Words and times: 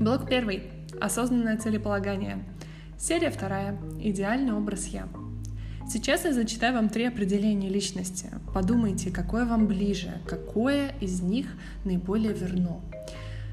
Блок 0.00 0.26
первый. 0.26 0.62
Осознанное 0.98 1.58
целеполагание. 1.58 2.42
Серия 2.98 3.30
вторая. 3.30 3.78
Идеальный 4.00 4.54
образ 4.54 4.86
«я». 4.86 5.06
Сейчас 5.86 6.24
я 6.24 6.32
зачитаю 6.32 6.72
вам 6.76 6.88
три 6.88 7.04
определения 7.04 7.68
личности. 7.68 8.30
Подумайте, 8.54 9.10
какое 9.10 9.44
вам 9.44 9.66
ближе, 9.66 10.14
какое 10.26 10.94
из 11.02 11.20
них 11.20 11.48
наиболее 11.84 12.32
верно. 12.32 12.80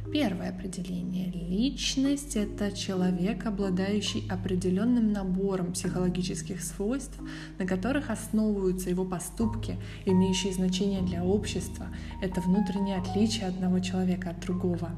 Первое 0.09 0.51
определение. 0.51 1.25
Личность— 1.33 2.35
это 2.37 2.71
человек, 2.71 3.45
обладающий 3.45 4.25
определенным 4.29 5.11
набором 5.11 5.73
психологических 5.73 6.63
свойств, 6.63 7.19
на 7.59 7.67
которых 7.67 8.09
основываются 8.09 8.89
его 8.89 9.03
поступки, 9.03 9.75
имеющие 10.05 10.53
значение 10.53 11.01
для 11.01 11.25
общества. 11.25 11.87
Это 12.21 12.39
внутреннее 12.39 12.99
отличие 12.99 13.47
одного 13.47 13.81
человека 13.81 14.29
от 14.29 14.39
другого. 14.39 14.91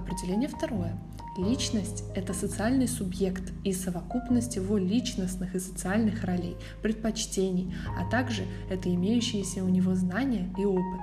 Определение 0.00 0.48
второе. 0.48 0.98
Личность— 1.36 2.04
это 2.14 2.32
социальный 2.32 2.88
субъект 2.88 3.52
и 3.64 3.72
совокупность 3.74 4.56
его 4.56 4.78
личностных 4.78 5.54
и 5.54 5.58
социальных 5.58 6.24
ролей, 6.24 6.56
предпочтений, 6.80 7.74
а 7.98 8.08
также 8.10 8.44
это 8.70 8.88
имеющиеся 8.88 9.62
у 9.62 9.68
него 9.68 9.94
знания 9.94 10.48
и 10.58 10.64
опыт. 10.64 11.00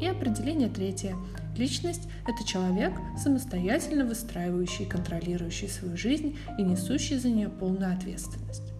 И 0.00 0.06
определение 0.06 0.70
третье. 0.70 1.14
Личность— 1.58 2.08
это 2.26 2.42
человек, 2.42 2.94
самостоятельно 3.22 4.06
выстраивающий 4.06 4.86
и 4.86 4.88
контролирующий 4.88 5.68
свою 5.68 5.98
жизнь 5.98 6.38
и 6.58 6.62
несущий 6.62 7.18
за 7.18 7.28
нее 7.28 7.50
полную 7.50 7.92
ответственность. 7.92 8.72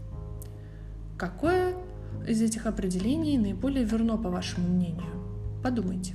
Какое 1.18 1.74
из 2.26 2.40
этих 2.40 2.64
определений 2.64 3.36
наиболее 3.36 3.84
верно, 3.84 4.16
по 4.16 4.30
вашему 4.30 4.66
мнению? 4.66 5.60
Подумайте. 5.62 6.14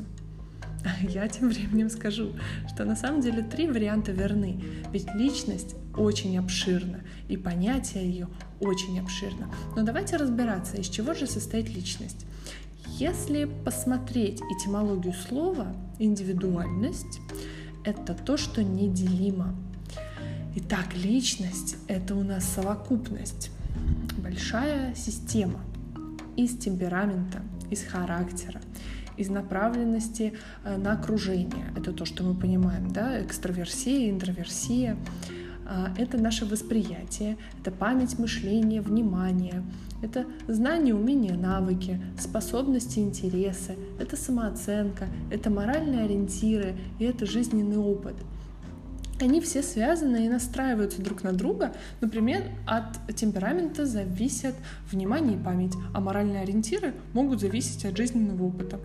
Я 1.01 1.27
тем 1.27 1.49
временем 1.49 1.89
скажу, 1.89 2.33
что 2.73 2.85
на 2.85 2.95
самом 2.95 3.21
деле 3.21 3.41
три 3.41 3.67
варианта 3.67 4.11
верны, 4.11 4.63
ведь 4.91 5.13
личность 5.13 5.75
очень 5.95 6.37
обширна, 6.37 7.01
и 7.27 7.37
понятие 7.37 8.05
ее 8.05 8.27
очень 8.59 8.99
обширно. 8.99 9.49
Но 9.75 9.83
давайте 9.83 10.17
разбираться, 10.17 10.77
из 10.77 10.87
чего 10.87 11.13
же 11.13 11.27
состоит 11.27 11.69
личность. 11.69 12.25
Если 12.87 13.45
посмотреть 13.45 14.41
этимологию 14.41 15.13
слова 15.13 15.75
«индивидуальность», 15.99 17.19
это 17.83 18.13
то, 18.13 18.37
что 18.37 18.63
неделимо. 18.63 19.55
Итак, 20.55 20.93
личность— 20.95 21.77
это 21.87 22.15
у 22.15 22.23
нас 22.23 22.45
совокупность, 22.45 23.49
большая 24.17 24.93
система 24.95 25.61
из 26.35 26.57
темперамента, 26.57 27.41
из 27.69 27.83
характера, 27.83 28.60
из 29.21 29.29
направленности 29.29 30.33
э, 30.63 30.77
на 30.77 30.93
окружение. 30.93 31.65
Это 31.77 31.93
то, 31.93 32.05
что 32.05 32.23
мы 32.23 32.33
понимаем, 32.33 32.91
да, 32.91 33.23
экстраверсия, 33.23 34.09
интроверсия. 34.09 34.97
А, 35.65 35.93
это 35.97 36.17
наше 36.17 36.45
восприятие, 36.45 37.37
это 37.61 37.71
память, 37.71 38.19
мышление, 38.19 38.81
внимание, 38.81 39.63
это 40.01 40.25
знания, 40.47 40.93
умения, 40.93 41.35
навыки, 41.35 42.01
способности, 42.19 42.99
интересы, 42.99 43.77
это 43.99 44.17
самооценка, 44.17 45.07
это 45.29 45.49
моральные 45.49 46.03
ориентиры 46.03 46.75
и 46.99 47.05
это 47.05 47.25
жизненный 47.25 47.77
опыт– 47.77 48.15
они 49.21 49.41
все 49.41 49.61
связаны 49.61 50.25
и 50.25 50.29
настраиваются 50.29 51.01
друг 51.01 51.23
на 51.23 51.33
друга. 51.33 51.73
Например, 51.99 52.43
от 52.65 53.15
темперамента 53.15 53.85
зависят 53.85 54.55
внимание 54.91 55.37
и 55.37 55.41
память, 55.41 55.73
а 55.93 55.99
моральные 55.99 56.41
ориентиры 56.41 56.93
могут 57.13 57.41
зависеть 57.41 57.85
от 57.85 57.97
жизненного 57.97 58.43
опыта. 58.43 58.79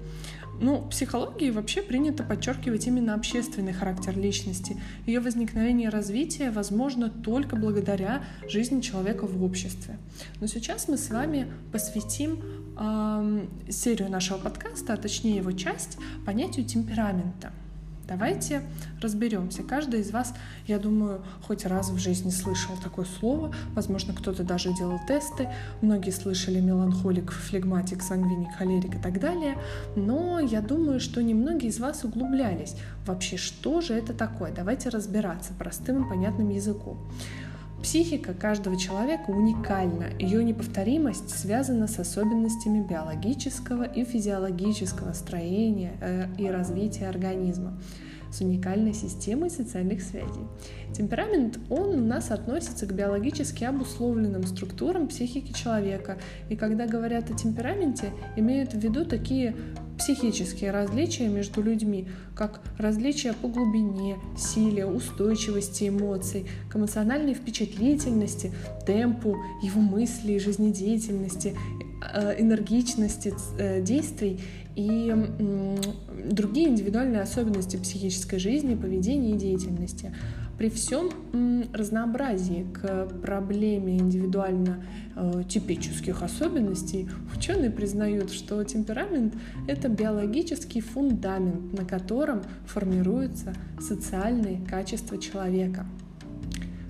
Ну, 0.58 0.78
в 0.78 0.88
психологии 0.88 1.50
вообще 1.50 1.82
принято 1.82 2.22
подчеркивать 2.22 2.86
именно 2.86 3.14
общественный 3.14 3.72
характер 3.72 4.18
личности. 4.18 4.80
Ее 5.04 5.20
возникновение 5.20 5.88
и 5.88 5.90
развитие 5.90 6.50
возможно 6.50 7.10
только 7.10 7.56
благодаря 7.56 8.24
жизни 8.48 8.80
человека 8.80 9.26
в 9.26 9.42
обществе. 9.44 9.98
Но 10.40 10.46
сейчас 10.46 10.88
мы 10.88 10.96
с 10.96 11.10
вами 11.10 11.52
посвятим 11.72 12.40
э, 12.78 13.46
серию 13.68 14.10
нашего 14.10 14.38
подкаста, 14.38 14.94
а 14.94 14.96
точнее 14.96 15.36
его 15.36 15.52
часть, 15.52 15.98
понятию 16.24 16.64
темперамента— 16.64 17.52
Давайте 18.08 18.62
разберемся. 19.02 19.64
Каждый 19.64 20.00
из 20.00 20.12
вас, 20.12 20.32
я 20.66 20.78
думаю, 20.78 21.22
хоть 21.42 21.66
раз 21.66 21.90
в 21.90 21.98
жизни 21.98 22.30
слышал 22.30 22.76
такое 22.82 23.04
слово. 23.04 23.52
Возможно, 23.74 24.14
кто-то 24.14 24.44
даже 24.44 24.72
делал 24.74 25.00
тесты. 25.08 25.48
Многие 25.82 26.10
слышали 26.10 26.60
меланхолик, 26.60 27.32
флегматик, 27.32 28.02
сангвиник, 28.02 28.54
холерик 28.56 28.94
и 28.94 28.98
так 28.98 29.18
далее. 29.18 29.58
Но 29.96 30.38
я 30.38 30.60
думаю, 30.60 31.00
что 31.00 31.20
немногие 31.22 31.70
из 31.70 31.80
вас 31.80 32.04
углублялись. 32.04 32.76
Вообще, 33.06 33.36
что 33.36 33.80
же 33.80 33.94
это 33.94 34.14
такое? 34.14 34.52
Давайте 34.52 34.88
разбираться 34.88 35.52
простым 35.58 36.04
и 36.04 36.08
понятным 36.08 36.50
языком. 36.50 36.98
Психика 37.82 38.34
каждого 38.34 38.78
человека 38.78 39.30
уникальна. 39.30 40.06
Ее 40.18 40.42
неповторимость 40.42 41.30
связана 41.30 41.86
с 41.86 41.98
особенностями 41.98 42.82
биологического 42.82 43.84
и 43.84 44.04
физиологического 44.04 45.12
строения 45.12 45.96
э, 46.00 46.26
и 46.38 46.48
развития 46.48 47.08
организма 47.08 47.78
с 48.32 48.40
уникальной 48.40 48.94
системой 48.94 49.50
социальных 49.50 50.02
связей. 50.02 50.46
Темперамент, 50.94 51.58
он 51.70 51.90
у 51.90 52.04
нас 52.04 52.30
относится 52.30 52.86
к 52.86 52.92
биологически 52.92 53.64
обусловленным 53.64 54.44
структурам 54.44 55.08
психики 55.08 55.52
человека. 55.52 56.18
И 56.48 56.56
когда 56.56 56.86
говорят 56.86 57.30
о 57.30 57.34
темпераменте, 57.34 58.12
имеют 58.36 58.72
в 58.72 58.78
виду 58.78 59.04
такие 59.04 59.54
психические 59.98 60.70
различия 60.70 61.28
между 61.28 61.62
людьми, 61.62 62.08
как 62.34 62.60
различия 62.78 63.32
по 63.32 63.48
глубине, 63.48 64.16
силе, 64.36 64.86
устойчивости 64.86 65.88
эмоций, 65.88 66.46
к 66.70 66.76
эмоциональной 66.76 67.34
впечатлительности, 67.34 68.52
темпу 68.86 69.36
его 69.62 69.80
мысли 69.80 70.32
и 70.32 70.38
жизнедеятельности, 70.38 71.56
энергичности 72.38 73.34
э, 73.58 73.82
действий 73.82 74.40
и 74.74 75.14
другие 76.30 76.68
индивидуальные 76.68 77.22
особенности 77.22 77.76
психической 77.76 78.38
жизни, 78.38 78.74
поведения 78.74 79.32
и 79.32 79.38
деятельности. 79.38 80.14
При 80.58 80.70
всем 80.70 81.10
разнообразии 81.72 82.66
к 82.72 83.06
проблеме 83.22 83.98
индивидуально 83.98 84.84
э, 85.14 85.42
типических 85.48 86.22
особенностей 86.22 87.08
ученые 87.36 87.70
признают, 87.70 88.30
что 88.30 88.62
темперамент— 88.64 89.34
это 89.68 89.88
биологический 89.88 90.80
фундамент, 90.80 91.78
на 91.78 91.84
котором 91.84 92.42
формируются 92.66 93.54
социальные 93.80 94.60
качества 94.66 95.18
человека. 95.18 95.86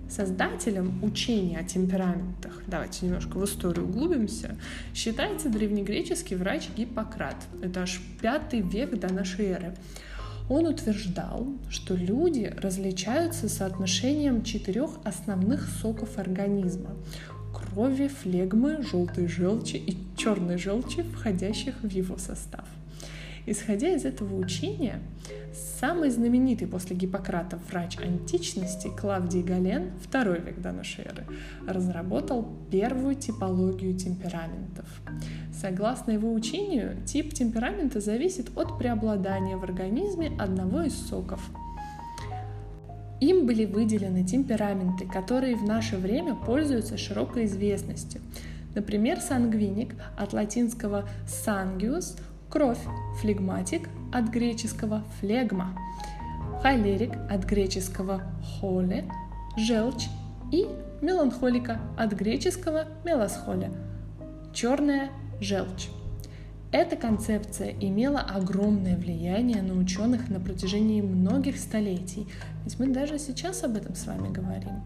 Создателем 0.09 1.03
учения 1.03 1.59
о 1.59 1.65
темпераментах, 1.65 2.63
давайте 2.67 3.07
немножко 3.07 3.39
в 3.39 3.45
историю 3.45 3.87
углубимся, 3.87 4.57
считается 4.95 5.49
древнегреческий 5.49 6.37
врач 6.37 6.69
Гиппократ. 6.77 7.37
Это 7.61 7.83
аж 7.83 8.01
пятый 8.23 8.61
век 8.61 8.99
до 8.99 9.13
нашей 9.13 9.47
эры. 9.47 9.77
Он 10.49 10.67
утверждал, 10.67 11.49
что 11.69 11.95
люди 11.95 12.55
различаются 12.57 13.49
соотношением 13.49 14.45
четырех 14.45 14.91
основных 15.05 15.69
соков 15.83 16.19
организма 16.19 16.91
крови, 17.53 18.09
флегмы, 18.09 18.83
желтой 18.83 19.27
желчи 19.27 19.77
и 19.77 19.97
черной 20.17 20.57
желчи, 20.57 21.03
входящих 21.03 21.75
в 21.83 21.89
его 21.89 22.17
состав. 22.17 22.65
Исходя 23.47 23.91
из 23.95 24.05
этого 24.05 24.37
учения, 24.37 25.01
самый 25.81 26.11
знаменитый 26.11 26.67
после 26.67 26.97
Гиппократа 26.97 27.59
врач 27.71 27.97
античности 27.99 28.89
Клавдий 28.89 29.43
Гален, 29.43 29.93
второй 30.03 30.41
век 30.41 30.61
до 30.61 30.73
нашей 30.73 31.05
эры, 31.05 31.25
разработал 31.67 32.45
первую 32.73 33.15
типологию 33.15 33.97
темпераментов. 33.97 34.87
Согласно 35.55 36.11
его 36.11 36.33
учению, 36.33 36.97
тип 37.07 37.33
темперамента 37.35 38.01
зависит 38.01 38.51
от 38.57 38.79
преобладания 38.79 39.57
в 39.57 39.63
организме 39.63 40.33
одного 40.39 40.83
из 40.83 40.95
соков. 40.95 41.41
Им 43.21 43.47
были 43.47 43.65
выделены 43.65 44.25
темпераменты, 44.25 45.07
которые 45.07 45.55
в 45.57 45.63
наше 45.63 45.97
время 45.97 46.35
пользуются 46.35 46.99
широкой 46.99 47.47
известностью. 47.47 48.21
Например, 48.75 49.21
сангвиник 49.21 49.95
от 50.19 50.35
латинского 50.35 51.09
sangius 51.27 52.19
кровь, 52.57 52.79
флегматик 53.21 53.91
от 54.15 54.31
греческого 54.31 55.05
флегма, 55.21 55.79
холерик 56.63 57.13
от 57.31 57.45
греческого 57.45 58.23
холе, 58.43 59.05
желчь 59.59 60.07
и 60.51 60.67
меланхолика 61.03 61.79
от 61.99 62.15
греческого 62.15 62.87
меласхоля, 63.05 63.71
черная 64.55 65.11
желчь. 65.39 65.89
Эта 66.73 66.97
концепция 66.97 67.75
имела 67.79 68.21
огромное 68.21 68.97
влияние 68.97 69.61
на 69.61 69.75
ученых 69.75 70.31
на 70.31 70.41
протяжении 70.41 71.03
многих 71.03 71.59
столетий, 71.59 72.27
ведь 72.65 72.79
мы 72.79 72.87
даже 72.87 73.19
сейчас 73.19 73.65
об 73.65 73.77
этом 73.77 73.95
с 73.95 74.07
вами 74.07 74.33
говорим. 74.33 74.83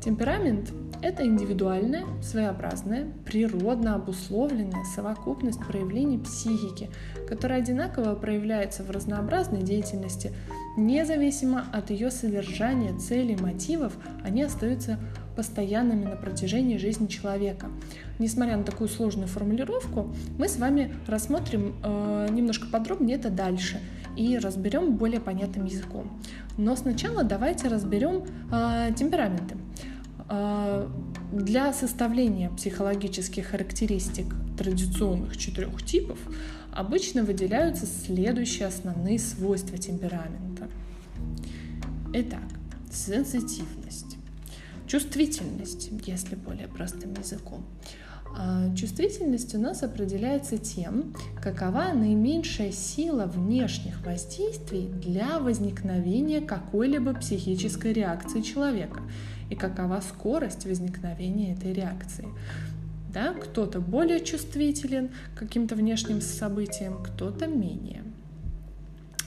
Темперамент 0.00 0.70
Это 1.06 1.24
индивидуальная, 1.24 2.04
своеобразная, 2.20 3.06
природно 3.24 3.94
обусловленная 3.94 4.82
совокупность 4.82 5.64
проявлений 5.64 6.18
психики, 6.18 6.90
которая 7.28 7.60
одинаково 7.60 8.16
проявляется 8.16 8.82
в 8.82 8.90
разнообразной 8.90 9.62
деятельности, 9.62 10.32
независимо 10.76 11.64
от 11.72 11.90
ее 11.90 12.10
содержания, 12.10 12.92
целей, 12.98 13.36
мотивов, 13.40 13.96
они 14.24 14.42
остаются 14.42 14.98
постоянными 15.36 16.06
на 16.06 16.16
протяжении 16.16 16.76
жизни 16.76 17.06
человека. 17.06 17.68
Несмотря 18.18 18.56
на 18.56 18.64
такую 18.64 18.88
сложную 18.88 19.28
формулировку, 19.28 20.12
мы 20.38 20.48
с 20.48 20.56
вами 20.56 20.92
рассмотрим 21.06 21.76
э, 21.84 22.26
немножко 22.32 22.66
подробнее 22.66 23.16
это 23.16 23.30
дальше 23.30 23.78
и 24.16 24.36
разберем 24.38 24.96
более 24.96 25.20
понятным 25.20 25.66
языком. 25.66 26.20
Но 26.58 26.74
сначала 26.74 27.22
давайте 27.22 27.68
разберем 27.68 28.24
э, 28.50 28.88
темпераменты. 28.96 29.56
Э, 30.28 30.88
для 31.32 31.72
составления 31.72 32.50
психологических 32.50 33.46
характеристик 33.46 34.26
традиционных 34.58 35.36
четырех 35.36 35.84
типов 35.84 36.18
обычно 36.72 37.22
выделяются 37.22 37.86
следующие 37.86 38.66
основные 38.66 39.18
свойства 39.18 39.78
темперамента. 39.78 40.68
Итак, 42.12 42.42
сенситивность, 42.90 44.16
чувствительность, 44.86 45.90
если 46.06 46.34
более 46.34 46.68
простым 46.68 47.14
языком. 47.14 47.64
А, 48.38 48.74
чувствительность 48.74 49.54
у 49.54 49.58
нас 49.58 49.82
определяется 49.82 50.58
тем, 50.58 51.14
какова 51.42 51.92
наименьшая 51.94 52.72
сила 52.72 53.24
внешних 53.26 54.04
воздействий 54.04 54.88
для 54.88 55.38
возникновения 55.38 56.40
какой-либо 56.40 57.14
психической 57.14 57.92
реакции 57.92 58.42
человека 58.42 59.00
и 59.50 59.54
какова 59.54 60.00
скорость 60.00 60.66
возникновения 60.66 61.54
этой 61.54 61.72
реакции. 61.72 62.28
Да? 63.12 63.32
Кто-то 63.32 63.80
более 63.80 64.24
чувствителен 64.24 65.10
к 65.34 65.38
каким-то 65.38 65.74
внешним 65.74 66.20
событиям, 66.20 67.02
кто-то 67.02 67.46
менее. 67.46 68.02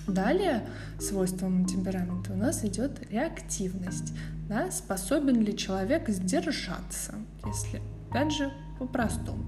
Далее 0.07 0.63
свойством 0.99 1.65
темперамента 1.65 2.33
у 2.33 2.35
нас 2.35 2.63
идет 2.65 2.99
реактивность. 3.11 4.13
Да? 4.47 4.71
Способен 4.71 5.41
ли 5.41 5.55
человек 5.55 6.09
сдержаться, 6.09 7.15
если, 7.45 7.81
опять 8.09 8.33
же, 8.33 8.51
по-простому. 8.79 9.43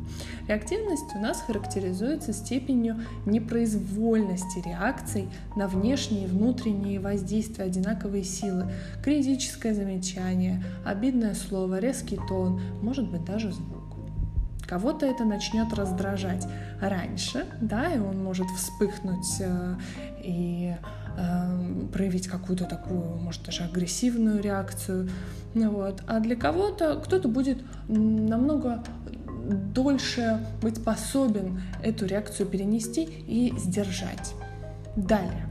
Реактивность 0.48 1.16
у 1.16 1.19
нас 1.19 1.42
характеризуется 1.42 2.33
степенью 2.33 2.98
непроизвольности 3.25 4.60
реакций 4.66 5.30
на 5.56 5.68
внешние 5.68 6.25
и 6.25 6.28
внутренние 6.28 7.00
воздействия 7.00 7.66
одинаковой 7.66 8.24
силы, 8.24 8.72
критическое 9.04 9.74
замечание, 9.74 10.63
обидное 10.86 11.33
слово, 11.33 11.80
резкий 11.80 12.19
тон, 12.28 12.62
может 12.81 13.10
быть 13.10 13.25
даже 13.25 13.51
звук. 13.51 13.81
Кого-то 14.72 15.06
это 15.06 15.25
начнет 15.25 15.74
раздражать 15.74 16.48
раньше, 16.80 17.45
да, 17.60 17.92
и 17.92 18.00
он 18.00 18.24
может 18.24 18.48
вспыхнуть 18.56 19.42
э, 19.42 19.75
и 20.24 20.74
э, 21.18 21.88
проявить 21.92 22.30
какую-то 22.30 22.63
такую, 22.63 23.18
может, 23.18 23.44
даже 23.44 23.63
агрессивную 23.63 24.42
реакцию. 24.42 25.10
Вот. 25.54 26.01
А 26.07 26.22
для 26.22 26.38
кого-то 26.38 27.01
кто-то 27.04 27.28
будет 27.28 27.57
намного 27.89 28.81
дольше 29.73 30.45
быть 30.61 30.77
способен 30.77 31.61
эту 31.83 32.05
реакцию 32.05 32.47
перенести 32.47 33.03
и 33.03 33.53
сдержать. 33.57 34.33
Далее. 34.95 35.47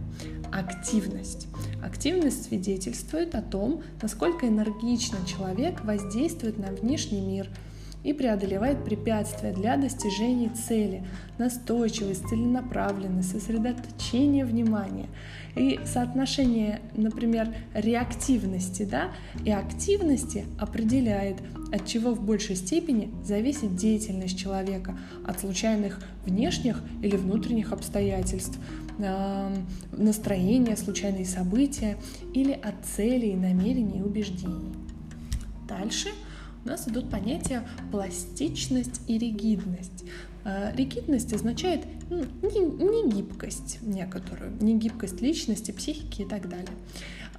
Активность. 0.52 1.46
Активность 1.82 2.44
свидетельствует 2.44 3.34
о 3.34 3.42
том, 3.42 3.82
насколько 4.02 4.48
энергично 4.48 5.18
человек 5.26 5.84
воздействует 5.84 6.58
на 6.58 6.68
внешний 6.68 7.20
мир– 7.20 7.48
и 8.02 8.12
преодолевает 8.12 8.84
препятствия 8.84 9.52
для 9.52 9.76
достижения 9.76 10.48
цели, 10.50 11.04
настойчивость, 11.38 12.26
целенаправленность, 12.28 13.30
сосредоточение 13.30 14.44
внимания. 14.44 15.06
И 15.54 15.80
соотношение, 15.84 16.80
например, 16.94 17.54
реактивности 17.74 18.84
да, 18.84 19.10
и 19.44 19.50
активности 19.50 20.44
определяет, 20.58 21.36
от 21.72 21.86
чего 21.86 22.14
в 22.14 22.22
большей 22.22 22.56
степени 22.56 23.10
зависит 23.24 23.76
деятельность 23.76 24.38
человека, 24.38 24.98
от 25.26 25.40
случайных 25.40 26.00
внешних 26.24 26.82
или 27.02 27.16
внутренних 27.16 27.72
обстоятельств, 27.72 28.58
настроения, 29.92 30.76
случайные 30.76 31.26
события 31.26 31.96
или 32.34 32.52
от 32.52 32.74
целей, 32.96 33.34
намерений 33.34 33.98
и 33.98 34.02
убеждений. 34.02 34.72
Дальше– 35.68 36.08
у 36.64 36.68
нас 36.68 36.88
идут 36.88 37.10
понятия 37.10 37.66
пластичность 37.90 39.00
и 39.06 39.18
ригидность. 39.18 40.04
А, 40.44 40.72
ригидность 40.74 41.32
означает 41.32 41.84
ну, 42.08 42.24
не, 42.42 42.60
не 42.60 43.10
гибкость 43.10 43.78
некоторую, 43.82 44.52
не 44.60 44.78
гибкость 44.78 45.20
личности, 45.20 45.70
психики 45.70 46.22
и 46.22 46.24
так 46.26 46.48
далее. 46.48 46.70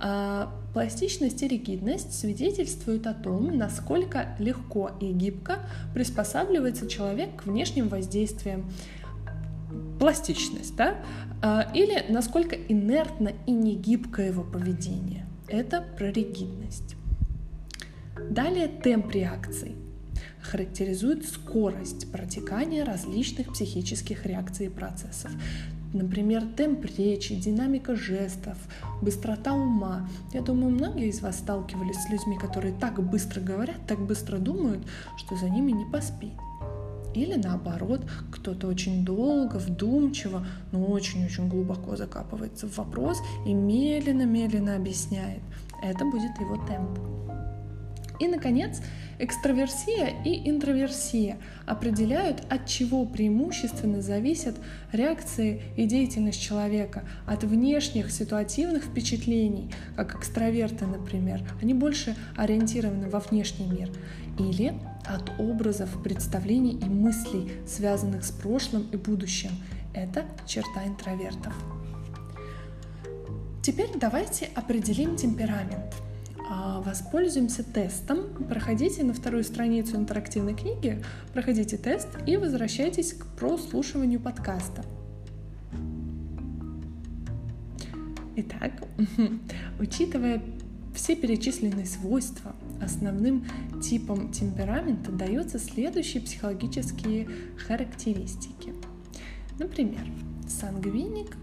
А 0.03 0.51
пластичность 0.73 1.44
и 1.44 1.47
ригидность 1.47 2.18
свидетельствуют 2.18 3.06
о 3.06 3.13
том, 3.13 3.56
насколько 3.56 4.35
легко 4.39 4.91
и 5.00 5.12
гибко 5.12 5.59
приспосабливается 5.94 6.88
человек 6.88 7.44
к 7.44 7.45
внешним 7.45 7.88
воздействиям. 7.88 8.69
Пластичность, 10.00 10.75
да? 10.75 10.95
А, 11.44 11.69
или 11.73 12.06
насколько 12.09 12.56
инертно 12.56 13.31
и 13.45 13.51
негибко 13.51 14.21
его 14.23 14.44
поведение. 14.44 15.25
Это 15.47 15.83
про 15.97 16.12
ригидность. 16.12 16.95
Далее 18.29 18.68
темп 18.68 19.12
реакций 19.12 19.75
характеризует 20.41 21.25
скорость 21.25 22.12
протекания 22.12 22.83
различных 22.83 23.53
психических 23.53 24.25
реакций 24.25 24.68
и 24.68 24.69
процессов. 24.69 25.31
Например, 25.94 26.44
темп 26.56 26.85
речи, 26.97 27.35
динамика 27.35 27.95
жестов, 27.95 28.57
быстрота 29.01 29.53
ума. 29.53 30.07
Я 30.33 30.41
думаю, 30.41 30.73
многие 30.73 31.09
из 31.09 31.21
вас 31.21 31.39
сталкивались 31.39 31.97
с 31.97 32.09
людьми, 32.09 32.38
которые 32.38 32.73
так 32.73 33.01
быстро 33.03 33.41
говорят, 33.41 33.85
так 33.88 34.00
быстро 34.00 34.38
думают, 34.38 34.85
что 35.18 35.35
за 35.35 35.50
ними 35.50 35.71
не 35.71 35.85
поспеть. 35.85 36.31
Или 37.13 37.35
наоборот, 37.35 38.06
кто-то 38.31 38.68
очень 38.68 39.03
долго, 39.03 39.57
вдумчиво, 39.57 40.45
но 40.71 40.85
очень-очень 40.85 41.50
глубоко 41.50 41.97
закапывается 41.97 42.68
в 42.68 42.77
вопрос 42.77 43.18
и 43.45 43.53
медленно-медленно 43.53 44.77
объясняет. 44.77 45.41
Это 45.83 46.06
будет 46.06 46.39
его 46.39 46.56
темп. 46.68 47.00
И, 48.21 48.27
наконец, 48.27 48.79
экстраверсия 49.18 50.13
и 50.23 50.47
интроверсия 50.47 51.39
определяют, 51.65 52.44
от 52.51 52.68
чего 52.68 53.03
преимущественно 53.03 54.03
зависят 54.03 54.57
реакции 54.91 55.63
и 55.75 55.88
деятельность 55.88 56.39
человека. 56.39 57.03
От 57.25 57.44
внешних 57.44 58.11
ситуативных 58.11 58.83
впечатлений, 58.83 59.73
как 59.95 60.13
экстраверты, 60.13 60.85
например, 60.85 61.42
они 61.63 61.73
больше 61.73 62.16
ориентированы 62.37 63.09
во 63.09 63.21
внешний 63.21 63.66
мир. 63.66 63.90
Или 64.37 64.75
от 65.04 65.31
образов, 65.40 65.90
представлений 66.04 66.78
и 66.78 66.85
мыслей, 66.85 67.54
связанных 67.66 68.23
с 68.23 68.30
прошлым 68.30 68.87
и 68.92 68.97
будущим. 68.97 69.49
Это 69.95 70.25
черта 70.45 70.85
интровертов. 70.85 71.56
Теперь 73.63 73.90
давайте 73.95 74.49
определим 74.54 75.16
темперамент. 75.16 75.95
А, 76.54 76.81
воспользуемся 76.81 77.64
тестом. 77.64 78.26
Проходите 78.50 79.06
на 79.06 79.14
вторую 79.14 79.46
страницу 79.46 79.96
интерактивной 79.96 80.54
книги, 80.54 81.02
проходите 81.34 81.78
тест 81.78 82.10
и 82.28 82.36
возвращайтесь 82.36 83.14
к 83.14 83.26
прослушиванию 83.38 84.20
подкаста. 84.20 84.84
Итак, 88.36 88.74
учитывая 89.80 90.44
все 90.94 91.16
перечисленные 91.16 91.86
свойства, 91.86 92.54
основным 92.81 93.46
типом 93.81 94.34
темперамента 94.34 95.10
даются 95.14 95.58
следующие 95.58 96.22
психологические 96.22 97.30
характеристики. 97.66 98.74
Например, 99.58 100.06
сангвиник 100.50 101.38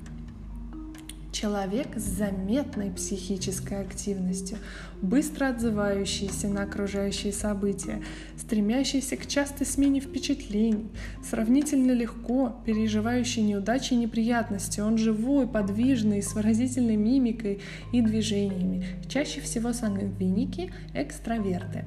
Человек 1.40 1.95
с 1.95 2.02
заметной 2.02 2.90
психической 2.90 3.83
активностью, 3.83 4.59
быстро 5.00 5.50
отзывающийся 5.50 6.49
на 6.49 6.64
окружающие 6.64 7.33
события, 7.33 8.02
стремящийся 8.37 9.16
к 9.16 9.25
частой 9.28 9.64
смене 9.64 10.00
впечатлений, 10.00 10.90
сравнительно 11.23 11.92
легко 11.92 12.57
переживающий 12.66 13.42
неудачи 13.42 13.92
и 13.92 13.99
неприятности. 13.99 14.80
Он 14.80 14.99
живой, 14.99 15.47
подвижный, 15.47 16.25
с 16.25 16.35
выразительной 16.35 16.97
мимикой 16.97 17.61
и 17.92 18.00
движениями. 18.00 18.85
Чаще 19.09 19.40
всего 19.40 19.73
сангвиники– 19.73 20.73
экстраверты. 20.92 21.85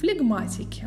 Флегматики 0.00 0.86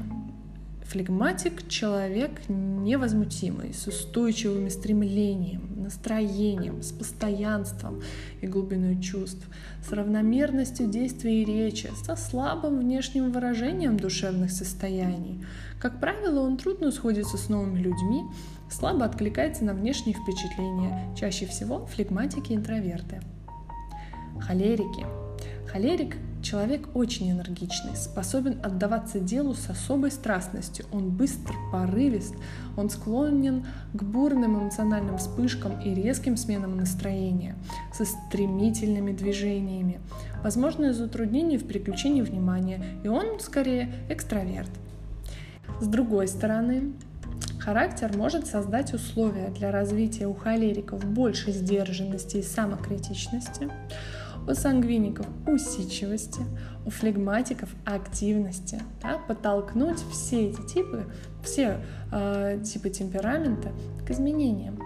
Флегматик— 0.85 1.67
человек 1.69 2.47
невозмутимый, 2.47 3.73
с 3.73 3.85
устойчивым 3.87 4.69
стремлением, 4.69 5.74
настроением, 5.85 6.81
с 6.81 6.91
постоянством 6.91 8.01
и 8.41 8.47
глубиной 8.47 9.01
чувств, 9.01 9.47
с 9.87 9.91
равномерностью 9.91 10.87
действий 10.87 11.41
и 11.41 11.45
речи, 11.45 11.89
со 12.03 12.15
слабым 12.15 12.79
внешним 12.79 13.31
выражением 13.31 13.97
душевных 13.97 14.51
состояний. 14.51 15.43
Как 15.79 15.99
правило, 15.99 16.41
он 16.41 16.57
трудно 16.57 16.91
сходится 16.91 17.37
с 17.37 17.49
новыми 17.49 17.79
людьми, 17.79 18.23
слабо 18.69 19.05
откликается 19.05 19.63
на 19.63 19.73
внешние 19.73 20.15
впечатления, 20.15 21.15
чаще 21.15 21.45
всего 21.45 21.85
флегматики 21.85 22.51
и 22.51 22.55
интроверты. 22.55 23.21
Холерики. 24.39 25.05
Холерик– 25.71 26.17
человек 26.45 26.87
очень 26.93 27.31
энергичный, 27.31 27.95
способен 27.95 28.59
отдаваться 28.63 29.19
делу 29.19 29.55
с 29.55 29.69
особой 29.69 30.11
страстностью. 30.11 30.85
Он 30.91 31.09
быстр, 31.09 31.53
порывист, 31.71 32.35
он 32.77 32.89
склонен 32.89 33.65
к 33.93 34.03
бурным 34.03 34.61
эмоциональным 34.61 35.17
вспышкам 35.17 35.81
и 35.81 35.93
резким 35.93 36.37
сменам 36.37 36.77
настроения, 36.77 37.55
со 37.93 38.05
стремительными 38.05 39.11
движениями. 39.11 39.99
Возможны 40.43 40.93
затруднения 40.93 41.57
в 41.57 41.67
переключении 41.67 42.21
внимания, 42.21 42.85
и 43.03 43.07
он 43.07 43.39
скорее 43.39 43.91
экстраверт. 44.09 44.69
С 45.81 45.87
другой 45.87 46.27
стороны, 46.27 46.93
Характер 47.65 48.15
может 48.15 48.45
создать 48.45 48.93
условия 48.93 49.49
для 49.49 49.71
развития 49.71 50.27
у 50.27 50.35
холериков 50.35 51.03
большей 51.03 51.51
сдержанности 51.51 52.37
и 52.37 52.43
самокритичности, 52.43 53.69
у 54.47 54.53
сангвиников 54.53 55.25
усидчивости, 55.47 56.41
у 56.85 56.89
флегматиков 56.89 57.69
активности, 57.85 58.81
да, 59.01 59.17
подтолкнуть 59.17 59.99
все 60.11 60.49
эти 60.49 60.61
типы, 60.61 61.05
все 61.43 61.81
э, 62.11 62.61
типы 62.63 62.89
темперамента 62.89 63.71
к 64.05 64.11
изменениям. 64.11 64.79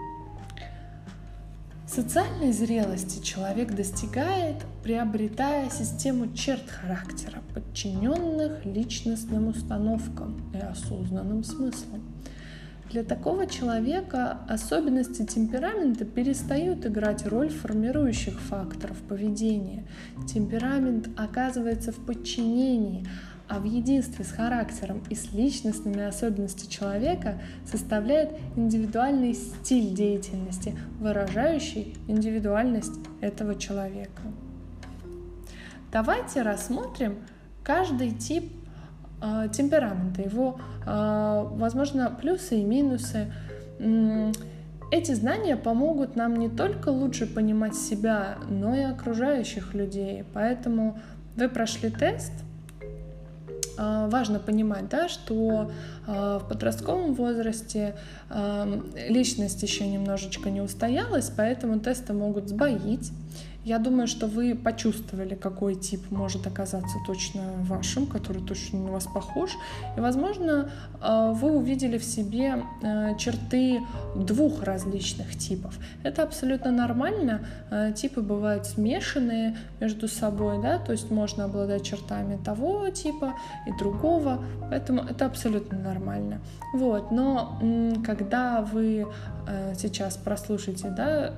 Социальной 1.86 2.52
зрелости 2.52 3.20
человек 3.20 3.74
достигает, 3.74 4.58
приобретая 4.84 5.68
систему 5.70 6.32
черт 6.34 6.62
характера, 6.70 7.40
подчиненных 7.52 8.64
личностным 8.64 9.48
установкам 9.48 10.40
и 10.54 10.58
осознанным 10.58 11.42
смыслам. 11.42 12.00
Для 12.90 13.04
такого 13.04 13.46
человека 13.46 14.40
особенности 14.48 15.24
темперамента 15.24 16.04
перестают 16.04 16.84
играть 16.84 17.24
роль 17.24 17.48
формирующих 17.48 18.40
факторов 18.40 18.96
поведения. 19.02 19.86
Темперамент 20.26 21.08
оказывается 21.16 21.92
в 21.92 22.04
подчинении, 22.04 23.06
а 23.46 23.60
в 23.60 23.64
единстве 23.64 24.24
с 24.24 24.32
характером 24.32 25.04
и 25.08 25.14
с 25.14 25.32
личностными 25.32 26.02
особенностями 26.02 26.68
человека 26.68 27.40
составляет 27.64 28.32
индивидуальный 28.56 29.34
стиль 29.34 29.94
деятельности, 29.94 30.76
выражающий 30.98 31.96
индивидуальность 32.08 32.98
этого 33.20 33.54
человека. 33.54 34.22
Давайте 35.92 36.42
рассмотрим 36.42 37.18
каждый 37.62 38.10
тип 38.10 38.52
темперамента, 39.52 40.22
его, 40.22 40.58
э, 40.86 41.46
возможно, 41.52 42.16
плюсы 42.20 42.60
и 42.60 42.64
минусы. 42.64 43.32
Эти 44.92 45.12
знания 45.12 45.56
помогут 45.56 46.16
нам 46.16 46.36
не 46.36 46.48
только 46.48 46.88
лучше 46.88 47.26
понимать 47.26 47.76
себя, 47.76 48.38
но 48.48 48.74
и 48.74 48.80
окружающих 48.80 49.74
людей. 49.74 50.24
Поэтому 50.32 50.98
вы 51.36 51.48
прошли 51.48 51.90
тест. 51.90 52.32
Э, 53.80 54.08
важно 54.10 54.38
понимать, 54.38 54.88
да, 54.88 55.08
что 55.08 55.70
э, 56.06 56.38
в 56.42 56.48
подростковом 56.48 57.14
возрасте 57.14 57.94
э, 58.28 58.80
личность 59.08 59.62
еще 59.62 59.86
немножечко 59.86 60.50
не 60.50 60.60
устоялась, 60.60 61.32
поэтому 61.34 61.80
тесты 61.80 62.12
могут 62.12 62.48
сбоить. 62.48 63.10
Я 63.64 63.78
думаю, 63.78 64.06
что 64.06 64.26
вы 64.26 64.54
почувствовали, 64.54 65.34
какой 65.34 65.74
тип 65.74 66.10
может 66.10 66.46
оказаться 66.46 66.96
точно 67.06 67.42
вашим, 67.58 68.06
который 68.06 68.40
точно 68.40 68.78
на 68.78 68.92
вас 68.92 69.04
похож. 69.04 69.50
И, 69.98 70.00
возможно, 70.00 70.70
э, 71.02 71.32
вы 71.34 71.50
увидели 71.52 71.98
в 71.98 72.04
себе 72.04 72.62
э, 72.82 73.16
черты 73.18 73.80
двух 74.16 74.62
различных 74.62 75.36
типов. 75.36 75.78
Это 76.04 76.22
абсолютно 76.22 76.70
нормально. 76.70 77.40
Э, 77.70 77.92
типы 77.92 78.22
бывают 78.22 78.64
смешанные 78.64 79.58
между 79.78 80.08
собой, 80.08 80.62
да, 80.62 80.78
то 80.78 80.92
есть 80.92 81.10
можно 81.10 81.44
обладать 81.44 81.84
чертами 81.84 82.42
того 82.42 82.88
типа 82.88 83.34
и 83.66 83.78
другого, 83.78 84.42
поэтому 84.70 85.02
это 85.02 85.26
абсолютно 85.26 85.78
нормально. 85.78 86.40
Вот, 86.72 87.10
но 87.10 87.60
когда 88.06 88.62
вы 88.62 89.06
сейчас 89.74 90.16
прослушаете 90.16 90.88
да, 90.90 91.32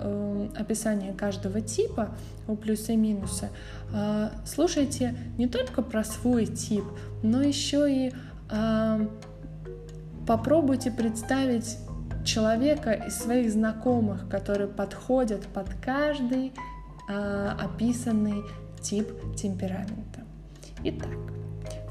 описание 0.59 1.13
каждого 1.15 1.61
типа, 1.61 2.12
у 2.49 2.57
плюсы 2.57 2.95
и 2.95 2.97
минусы. 2.97 3.51
А, 3.93 4.33
слушайте 4.45 5.15
не 5.39 5.47
только 5.47 5.83
про 5.83 6.05
свой 6.05 6.47
тип, 6.47 6.85
но 7.23 7.43
еще 7.43 7.91
и 7.91 8.13
а, 8.51 9.01
попробуйте 10.27 10.91
представить 10.91 11.79
человека 12.25 12.93
из 12.93 13.17
своих 13.17 13.51
знакомых, 13.51 14.29
которые 14.29 14.69
подходят 14.69 15.47
под 15.47 15.69
каждый 15.85 16.53
а, 17.09 17.57
описанный 17.61 18.43
тип 18.81 19.09
темперамента. 19.37 20.21
Итак, 20.85 21.11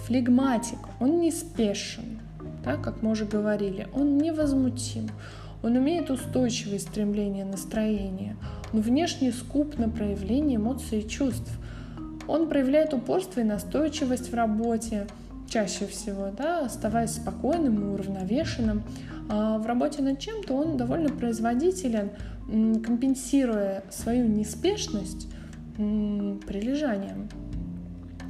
флегматик, 0.06 0.80
он 1.00 1.22
неспешен, 1.22 2.20
да, 2.64 2.76
как 2.78 3.02
мы 3.02 3.12
уже 3.12 3.26
говорили, 3.26 3.88
он 3.94 4.18
невозмутим, 4.18 5.10
он 5.64 5.78
имеет 5.78 6.10
устойчивое 6.10 6.80
стремление 6.80 7.46
настроения, 7.46 8.36
он 8.74 8.82
внешне 8.82 9.32
скуп 9.32 9.78
на 9.78 9.90
проявление 9.90 10.58
эмоций 10.58 11.02
и 11.02 11.08
чувств. 11.08 11.52
Он 12.28 12.48
проявляет 12.48 12.94
упорство 12.94 13.42
и 13.42 13.44
настойчивость 13.44 14.32
в 14.32 14.34
работе, 14.34 15.08
чаще 15.50 15.86
всего, 15.88 16.32
да, 16.36 16.66
оставаясь 16.66 17.16
спокойным 17.16 17.82
и 17.82 17.94
уравновешенным. 17.94 18.84
А 19.30 19.58
в 19.58 19.66
работе 19.66 20.02
над 20.02 20.20
чем-то 20.20 20.54
он 20.54 20.78
довольно 20.78 21.10
производителен, 21.10 22.12
компенсируя 22.48 23.84
свою 23.90 24.28
неспешность 24.28 25.28
прилежанием. 25.78 27.30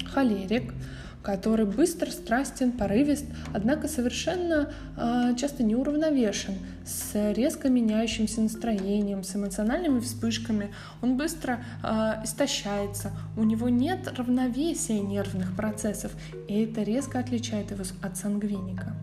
Холерик– 0.06 0.74
который 1.24 1.66
быстр, 1.66 2.10
страстен, 2.12 2.72
порывист, 2.72 3.26
однако 3.54 3.88
совершенно 3.88 4.74
э, 4.98 5.36
часто 5.38 5.64
неуравновешен, 5.64 6.56
с 6.86 7.34
резко 7.34 7.70
меняющимся 7.70 8.42
настроением, 8.42 9.24
с 9.24 9.36
эмоциональными 9.36 10.00
вспышками. 10.00 10.74
Он 11.02 11.18
быстро 11.18 11.64
э, 11.84 12.24
истощается, 12.24 13.12
у 13.38 13.44
него 13.44 13.70
нет 13.70 14.12
равновесия 14.18 15.00
нервных 15.00 15.56
процессов, 15.56 16.12
и 16.48 16.64
это 16.64 16.84
резко 16.84 17.20
отличает 17.20 17.72
его 17.72 17.84
от 18.02 18.18
сангвиника. 18.18 18.96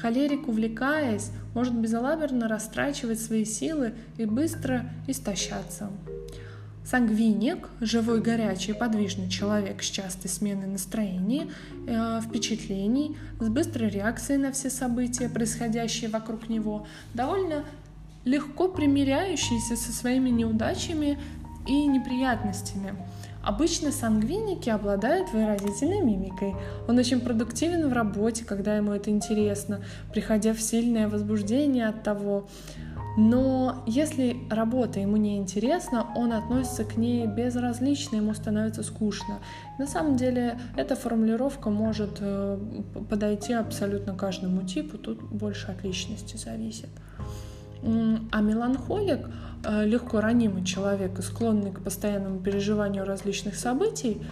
Холерик, 0.00 0.48
увлекаясь, 0.48 1.30
может 1.54 1.74
безалаберно 1.74 2.48
растрачивать 2.48 3.20
свои 3.20 3.44
силы 3.44 3.92
и 4.16 4.24
быстро 4.24 4.90
истощаться. 5.06 5.90
Сангвиник, 6.84 7.68
живой, 7.80 8.20
горячий, 8.20 8.72
подвижный 8.72 9.28
человек 9.28 9.82
с 9.82 9.86
частой 9.86 10.28
сменой 10.28 10.66
настроения, 10.66 11.46
э, 11.86 12.20
впечатлений, 12.20 13.16
с 13.38 13.48
быстрой 13.48 13.88
реакцией 13.88 14.38
на 14.38 14.50
все 14.50 14.68
события, 14.68 15.28
происходящие 15.28 16.10
вокруг 16.10 16.48
него, 16.48 16.86
довольно 17.14 17.64
легко 18.24 18.68
примиряющийся 18.68 19.76
со 19.76 19.92
своими 19.92 20.30
неудачами 20.30 21.18
и 21.66 21.86
неприятностями. 21.86 22.94
Обычно 23.42 23.90
сангвиники 23.90 24.70
обладают 24.70 25.32
выразительной 25.32 26.00
мимикой. 26.00 26.54
Он 26.86 26.96
очень 26.98 27.20
продуктивен 27.20 27.88
в 27.88 27.92
работе, 27.92 28.44
когда 28.44 28.76
ему 28.76 28.92
это 28.92 29.10
интересно, 29.10 29.80
приходя 30.12 30.54
в 30.54 30.60
сильное 30.60 31.08
возбуждение 31.08 31.88
от 31.88 32.04
того. 32.04 32.46
Но 33.16 33.82
если 33.86 34.36
работа 34.48 35.00
ему 35.00 35.16
не 35.16 35.36
интересна, 35.36 36.06
он 36.16 36.32
относится 36.32 36.84
к 36.84 36.96
ней 36.96 37.26
безразлично, 37.26 38.16
ему 38.16 38.32
становится 38.34 38.82
скучно. 38.82 39.38
На 39.78 39.86
самом 39.86 40.16
деле 40.16 40.58
эта 40.76 40.96
формулировка 40.96 41.68
может 41.68 42.18
э, 42.20 42.58
подойти 43.10 43.52
абсолютно 43.52 44.14
каждому 44.14 44.62
типу, 44.62 44.96
тут 44.96 45.22
больше 45.22 45.70
от 45.70 45.84
личности 45.84 46.36
зависит. 46.36 46.88
А 47.82 48.40
меланхолик, 48.40 49.28
э, 49.64 49.84
легко 49.84 50.20
ранимый 50.20 50.64
человек 50.64 51.20
склонный 51.22 51.72
к 51.72 51.80
постоянному 51.80 52.40
переживанию 52.40 53.04
различных 53.04 53.56
событий, 53.56 54.22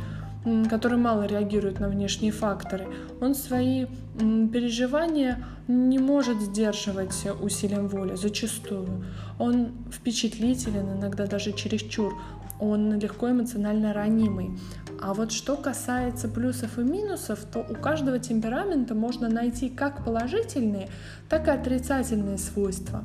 который 0.68 0.98
мало 0.98 1.24
реагирует 1.24 1.80
на 1.80 1.88
внешние 1.88 2.32
факторы, 2.32 2.86
он 3.20 3.34
свои 3.34 3.86
переживания 4.16 5.44
не 5.68 5.98
может 5.98 6.40
сдерживать 6.40 7.26
усилием 7.40 7.88
воли, 7.88 8.16
зачастую. 8.16 9.04
Он 9.38 9.72
впечатлителен, 9.92 10.98
иногда 10.98 11.26
даже 11.26 11.52
чересчур. 11.52 12.14
Он 12.58 12.98
легко 12.98 13.30
эмоционально 13.30 13.94
ранимый. 13.94 14.58
А 15.00 15.14
вот 15.14 15.32
что 15.32 15.56
касается 15.56 16.28
плюсов 16.28 16.78
и 16.78 16.82
минусов, 16.82 17.40
то 17.50 17.60
у 17.60 17.74
каждого 17.74 18.18
темперамента 18.18 18.94
можно 18.94 19.28
найти 19.30 19.70
как 19.70 20.04
положительные, 20.04 20.90
так 21.30 21.48
и 21.48 21.50
отрицательные 21.50 22.36
свойства. 22.36 23.04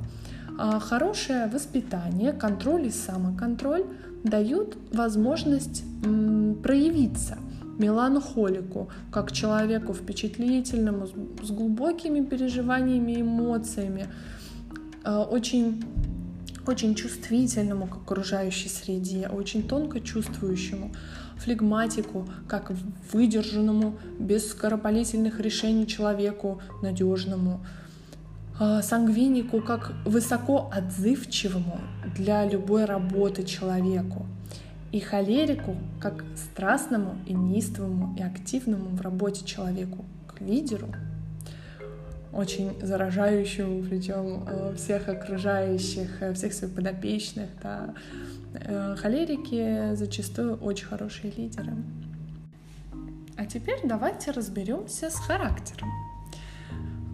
А 0.58 0.80
хорошее 0.80 1.48
воспитание, 1.48 2.34
контроль 2.34 2.88
и 2.88 2.92
самоконтроль 2.92 3.86
дают 4.24 4.78
возможность 4.92 5.84
проявиться 6.64 7.38
меланхолику, 7.78 8.90
как 9.12 9.32
человеку 9.32 9.94
впечатлительному, 9.94 11.08
с 11.44 11.52
глубокими 11.52 12.24
переживаниями 12.24 13.22
эмоциями, 13.22 14.08
а, 15.04 15.24
очень 15.24 15.84
очень 16.68 16.96
чувствительному 16.96 17.86
к 17.86 17.98
окружающей 17.98 18.70
среде, 18.70 19.28
очень 19.28 19.68
тонко 19.68 20.00
чувствующему, 20.00 20.92
флегматику, 21.38 22.28
как 22.48 22.72
выдержанному, 23.12 24.00
без 24.20 24.50
скоропалительных 24.50 25.40
решений 25.40 25.86
человеку, 25.86 26.62
надежному, 26.82 27.64
сангвинику, 28.58 29.62
как 29.62 29.94
высоко 30.06 30.72
отзывчивому 30.74 31.80
для 32.16 32.46
любой 32.46 32.86
работы 32.86 33.44
человеку, 33.44 34.26
и 34.96 35.00
холерику, 35.02 35.76
как 36.00 36.24
страстному 36.38 37.16
и 37.26 37.34
неистовому 37.34 38.16
и 38.18 38.24
активному 38.24 38.96
в 38.96 39.02
работе 39.02 39.44
человеку, 39.46 40.06
к 40.26 40.40
лидеру, 40.40 40.88
очень 42.32 42.72
заражающему, 42.82 43.84
причем 43.84 44.46
э, 44.48 44.74
всех 44.78 45.10
окружающих, 45.10 46.22
э, 46.22 46.34
всех 46.34 46.54
своих 46.54 46.74
подопечных. 46.74 47.50
Да. 47.62 47.94
Э, 48.54 48.96
холерики 48.98 49.96
зачастую 49.96 50.56
очень 50.58 50.86
хорошие 50.86 51.34
лидеры. 51.36 51.74
А 53.38 53.46
теперь 53.46 53.80
давайте 53.84 54.32
разберемся 54.32 55.10
с 55.10 55.16
характером 55.16 55.90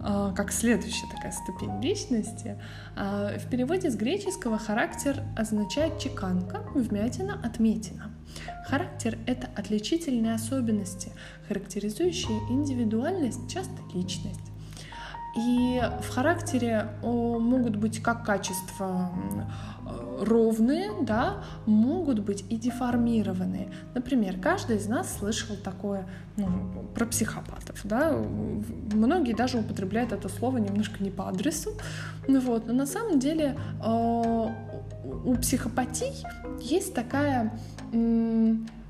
как 0.02 0.50
следующая 0.52 1.06
такая 1.14 1.32
ступень 1.32 1.80
личности. 1.80 2.56
В 2.96 3.48
переводе 3.50 3.90
с 3.90 3.96
греческого 3.96 4.58
характер 4.58 5.22
означает 5.36 5.98
чеканка, 5.98 6.62
вмятина, 6.74 7.40
отметина. 7.42 8.10
Характер— 8.66 9.18
это 9.26 9.48
отличительные 9.56 10.34
особенности, 10.34 11.12
характеризующие 11.48 12.38
индивидуальность, 12.50 13.50
часто 13.50 13.76
личность. 13.94 14.40
И 15.36 15.80
в 16.02 16.08
характере 16.10 16.88
могут 17.02 17.76
быть 17.76 18.02
как 18.02 18.24
качества 18.26 19.10
ровные, 20.20 20.90
да, 21.02 21.44
могут 21.66 22.20
быть 22.20 22.44
и 22.48 22.56
деформированные. 22.56 23.70
Например, 23.94 24.38
каждый 24.38 24.76
из 24.76 24.86
нас 24.86 25.18
слышал 25.18 25.56
такое 25.56 26.06
ну, 26.36 26.86
про 26.94 27.06
психопатов, 27.06 27.80
да, 27.84 28.16
многие 28.92 29.34
даже 29.34 29.58
употребляют 29.58 30.12
это 30.12 30.28
слово 30.28 30.58
немножко 30.58 31.02
не 31.02 31.10
по 31.10 31.28
адресу, 31.28 31.72
ну 32.28 32.40
вот, 32.40 32.66
но 32.66 32.72
на 32.72 32.86
самом 32.86 33.18
деле 33.18 33.56
у 33.84 35.34
психопатий 35.40 36.12
есть 36.60 36.94
такая 36.94 37.52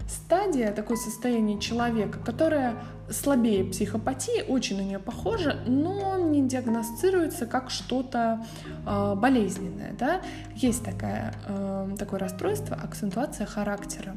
стадия, 0.09 0.73
такое 0.73 0.97
состояние 0.97 1.59
человека, 1.59 2.19
которое 2.19 2.75
слабее 3.13 3.65
психопатии, 3.65 4.43
очень 4.49 4.77
на 4.77 4.83
нее 4.83 4.99
похоже, 4.99 5.61
но 5.67 6.19
не 6.19 6.47
диагностируется 6.47 7.47
как 7.47 7.71
что-то 7.71 8.45
э, 8.87 9.15
болезненное. 9.15 9.95
Да? 9.99 10.23
Есть 10.55 10.85
такая, 10.85 11.35
э, 11.47 11.95
такое 11.99 12.21
расстройство, 12.21 12.77
акцентуация 12.77 13.47
характера. 13.47 14.17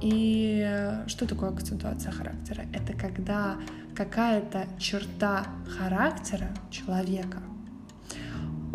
И 0.00 0.66
что 1.06 1.26
такое 1.26 1.50
акцентуация 1.50 2.12
характера? 2.12 2.64
Это 2.72 2.92
когда 2.92 3.56
какая-то 3.94 4.66
черта 4.78 5.46
характера 5.78 6.48
человека 6.70 7.38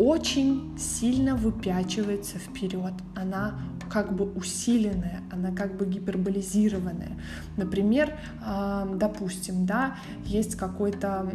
очень 0.00 0.78
сильно 0.78 1.36
выпячивается 1.36 2.38
вперед. 2.38 2.94
Она 3.14 3.60
как 3.90 4.12
бы 4.14 4.24
усиленная, 4.32 5.20
она 5.30 5.50
как 5.50 5.76
бы 5.76 5.86
гиперболизированная. 5.86 7.18
Например, 7.56 8.12
допустим, 8.96 9.66
да, 9.66 9.96
есть 10.24 10.56
какой-то 10.56 11.30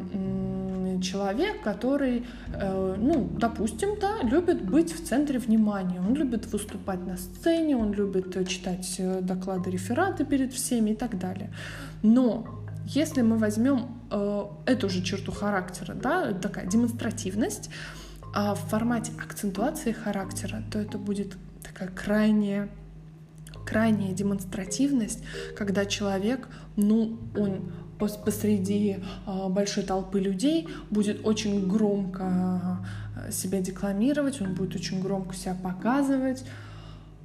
человек, 1.01 1.61
который, 1.61 2.25
э, 2.53 2.95
ну, 2.97 3.29
допустим, 3.37 3.99
да, 3.99 4.21
любит 4.23 4.61
быть 4.61 4.93
в 4.93 5.05
центре 5.05 5.39
внимания, 5.39 5.99
он 5.99 6.15
любит 6.15 6.45
выступать 6.51 7.05
на 7.05 7.17
сцене, 7.17 7.77
он 7.77 7.93
любит 7.93 8.47
читать 8.47 8.95
э, 8.99 9.21
доклады, 9.21 9.71
рефераты 9.71 10.25
перед 10.25 10.53
всеми 10.53 10.91
и 10.91 10.95
так 10.95 11.17
далее. 11.17 11.51
Но 12.03 12.47
если 12.85 13.21
мы 13.21 13.37
возьмем 13.37 13.87
э, 14.11 14.43
эту 14.65 14.89
же 14.89 15.01
черту 15.03 15.31
характера, 15.31 15.93
да, 15.93 16.33
такая 16.33 16.67
демонстративность, 16.67 17.69
а 18.33 18.53
в 18.53 18.59
формате 18.59 19.11
акцентуации 19.17 19.91
характера, 19.91 20.63
то 20.71 20.79
это 20.79 20.97
будет 20.97 21.37
такая 21.75 21.89
крайняя 21.89 22.69
крайняя 23.65 24.13
демонстративность, 24.13 25.23
когда 25.57 25.85
человек, 25.85 26.47
ну, 26.75 27.17
он 27.35 27.71
посреди 27.97 28.97
а, 29.25 29.49
большой 29.49 29.83
толпы 29.83 30.19
людей 30.19 30.67
будет 30.91 31.25
очень 31.25 31.67
громко 31.67 32.23
а, 32.23 33.31
себя 33.31 33.61
декламировать, 33.61 34.41
он 34.41 34.53
будет 34.53 34.75
очень 34.75 35.01
громко 35.01 35.35
себя 35.35 35.55
показывать, 35.55 36.45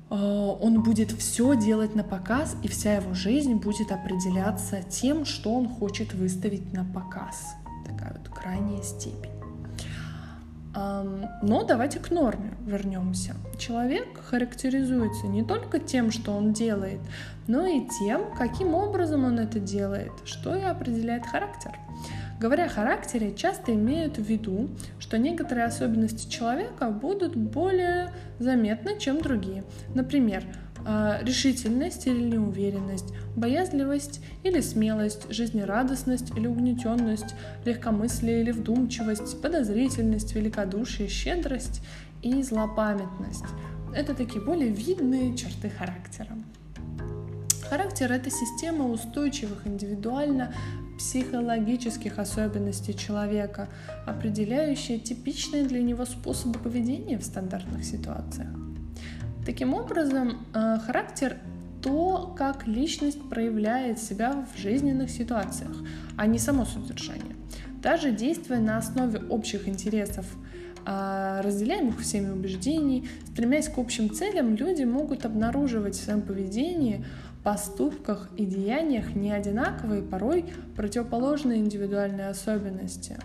а, 0.08 0.16
он 0.60 0.82
будет 0.82 1.10
все 1.12 1.54
делать 1.56 1.94
на 1.94 2.04
показ, 2.04 2.56
и 2.62 2.68
вся 2.68 2.94
его 2.94 3.14
жизнь 3.14 3.54
будет 3.54 3.92
определяться 3.92 4.82
тем, 4.82 5.24
что 5.26 5.52
он 5.52 5.68
хочет 5.68 6.14
выставить 6.14 6.72
на 6.72 6.84
показ. 6.84 7.54
Такая 7.86 8.16
вот 8.16 8.34
крайняя 8.34 8.82
степень. 8.82 9.39
Но 10.72 11.64
давайте 11.66 11.98
к 11.98 12.10
норме 12.10 12.52
вернемся. 12.64 13.34
Человек 13.58 14.06
характеризуется 14.28 15.26
не 15.26 15.42
только 15.42 15.80
тем, 15.80 16.12
что 16.12 16.32
он 16.32 16.52
делает, 16.52 17.00
но 17.48 17.66
и 17.66 17.82
тем, 17.98 18.32
каким 18.36 18.74
образом 18.74 19.24
он 19.24 19.38
это 19.40 19.58
делает, 19.58 20.12
что 20.24 20.54
и 20.54 20.62
определяет 20.62 21.26
характер. 21.26 21.72
Говоря 22.38 22.66
о 22.66 22.68
характере, 22.68 23.34
часто 23.34 23.74
имеют 23.74 24.16
в 24.16 24.22
виду, 24.22 24.70
что 24.98 25.18
некоторые 25.18 25.66
особенности 25.66 26.30
человека 26.30 26.88
будут 26.88 27.36
более 27.36 28.12
заметны, 28.38 28.98
чем 28.98 29.20
другие. 29.20 29.64
Например, 29.94 30.44
решительность 31.22 32.06
или 32.06 32.22
неуверенность, 32.22 33.12
боязливость 33.36 34.20
или 34.42 34.60
смелость, 34.60 35.32
жизнерадостность 35.32 36.30
или 36.36 36.46
угнетенность, 36.46 37.34
легкомыслие 37.64 38.42
или 38.42 38.50
вдумчивость, 38.50 39.40
подозрительность, 39.40 40.34
великодушие, 40.34 41.08
щедрость 41.08 41.82
и 42.22 42.42
злопамятность. 42.42 43.44
Это 43.94 44.14
такие 44.14 44.40
более 44.44 44.70
видные 44.70 45.36
черты 45.36 45.68
характера. 45.70 46.30
Характер— 47.68 48.10
это 48.12 48.30
система 48.30 48.86
устойчивых 48.86 49.66
индивидуально 49.66 50.52
психологических 50.98 52.18
особенностей 52.18 52.94
человека, 52.94 53.68
определяющая 54.06 54.98
типичные 54.98 55.64
для 55.64 55.82
него 55.82 56.04
способы 56.04 56.58
поведения 56.58 57.16
в 57.16 57.24
стандартных 57.24 57.84
ситуациях. 57.84 58.48
Таким 59.46 59.74
образом, 59.74 60.46
э, 60.54 60.78
характер 60.78 61.38
то, 61.82 62.34
как 62.36 62.66
личность 62.66 63.28
проявляет 63.28 63.98
себя 63.98 64.46
в 64.54 64.58
жизненных 64.58 65.10
ситуациях, 65.10 65.76
а 66.16 66.26
не 66.26 66.38
само 66.38 66.66
содержание. 66.66 67.36
Даже 67.82 68.10
действуя 68.10 68.58
на 68.58 68.76
основе 68.76 69.18
общих 69.18 69.66
интересов, 69.66 70.26
э, 70.86 71.40
разделяемых 71.42 72.00
всеми 72.00 72.30
убеждений, 72.30 73.08
стремясь 73.26 73.68
к 73.68 73.78
общим 73.78 74.12
целям, 74.12 74.54
люди 74.56 74.84
могут 74.84 75.24
обнаруживать 75.24 75.94
в 75.94 76.02
своем 76.02 76.20
поведении, 76.20 77.04
поступках 77.42 78.28
и 78.36 78.44
деяниях 78.44 79.14
не 79.14 79.32
одинаковые, 79.32 80.02
порой 80.02 80.44
противоположные 80.76 81.60
индивидуальные 81.60 82.28
особенности. 82.28 83.16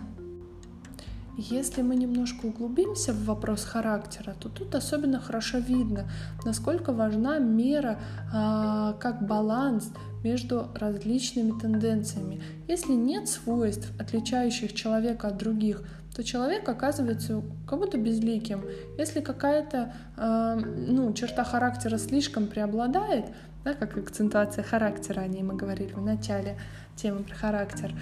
Если 1.38 1.82
мы 1.82 1.96
немножко 1.96 2.46
углубимся 2.46 3.12
в 3.12 3.24
вопрос 3.26 3.62
характера, 3.64 4.34
то 4.40 4.48
тут 4.48 4.74
особенно 4.74 5.20
хорошо 5.20 5.58
видно, 5.58 6.10
насколько 6.46 6.94
важна 6.94 7.38
мера 7.38 7.98
а, 8.32 8.94
как 8.94 9.26
баланс 9.26 9.92
между 10.24 10.68
различными 10.74 11.58
тенденциями. 11.58 12.40
Если 12.68 12.92
нет 12.92 13.28
свойств, 13.28 13.92
отличающих 14.00 14.72
человека 14.72 15.28
от 15.28 15.36
других, 15.36 15.82
то 16.16 16.24
человек 16.24 16.66
оказывается 16.66 17.42
как 17.66 17.78
будто 17.78 17.98
безликим. 17.98 18.64
Если 18.96 19.20
какая-то 19.20 19.92
э, 20.16 20.60
ну, 20.88 21.12
черта 21.12 21.44
характера 21.44 21.98
слишком 21.98 22.46
преобладает, 22.46 23.26
да, 23.64 23.74
как 23.74 23.98
акцентуация 23.98 24.64
характера, 24.64 25.20
о 25.20 25.26
ней 25.26 25.42
мы 25.42 25.54
говорили 25.54 25.92
в 25.92 26.00
начале 26.00 26.56
темы 26.94 27.22
про 27.22 27.34
характер, 27.34 27.92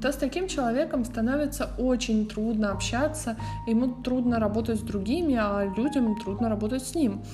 то 0.00 0.12
с 0.12 0.16
таким 0.16 0.46
человеком 0.46 1.04
становится 1.04 1.70
очень 1.78 2.28
трудно 2.28 2.70
общаться, 2.70 3.36
ему 3.66 4.02
трудно 4.04 4.38
работать 4.38 4.78
с 4.78 4.82
другими, 4.82 5.34
а 5.34 5.64
людям 5.76 6.16
трудно 6.20 6.48
работать 6.48 6.84
с 6.84 6.94
ним. 6.94 7.24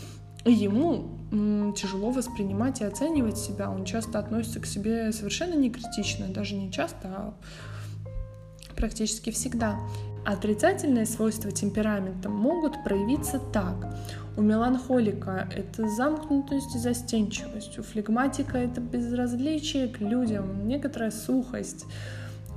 И 0.46 0.52
ему 0.52 1.72
тяжело 1.76 2.10
воспринимать 2.10 2.80
и 2.80 2.84
оценивать 2.84 3.36
себя. 3.36 3.70
Он 3.70 3.84
часто 3.84 4.18
относится 4.18 4.60
к 4.60 4.66
себе 4.66 5.12
совершенно 5.12 5.54
не 5.54 5.68
критично, 5.68 6.28
даже 6.28 6.54
не 6.54 6.72
часто, 6.72 7.08
а 7.08 7.34
практически 8.74 9.30
всегда. 9.30 9.78
Отрицательные 10.24 11.04
свойства 11.04 11.50
темперамента 11.50 12.30
могут 12.30 12.82
проявиться 12.82 13.38
так. 13.38 13.74
У 14.36 14.42
меланхолика 14.42 15.46
это 15.54 15.86
замкнутость 15.86 16.74
и 16.74 16.78
застенчивость, 16.78 17.78
у 17.78 17.82
флегматика 17.82 18.56
это 18.56 18.80
безразличие 18.80 19.86
к 19.88 20.00
людям, 20.00 20.66
некоторая 20.66 21.10
сухость, 21.10 21.84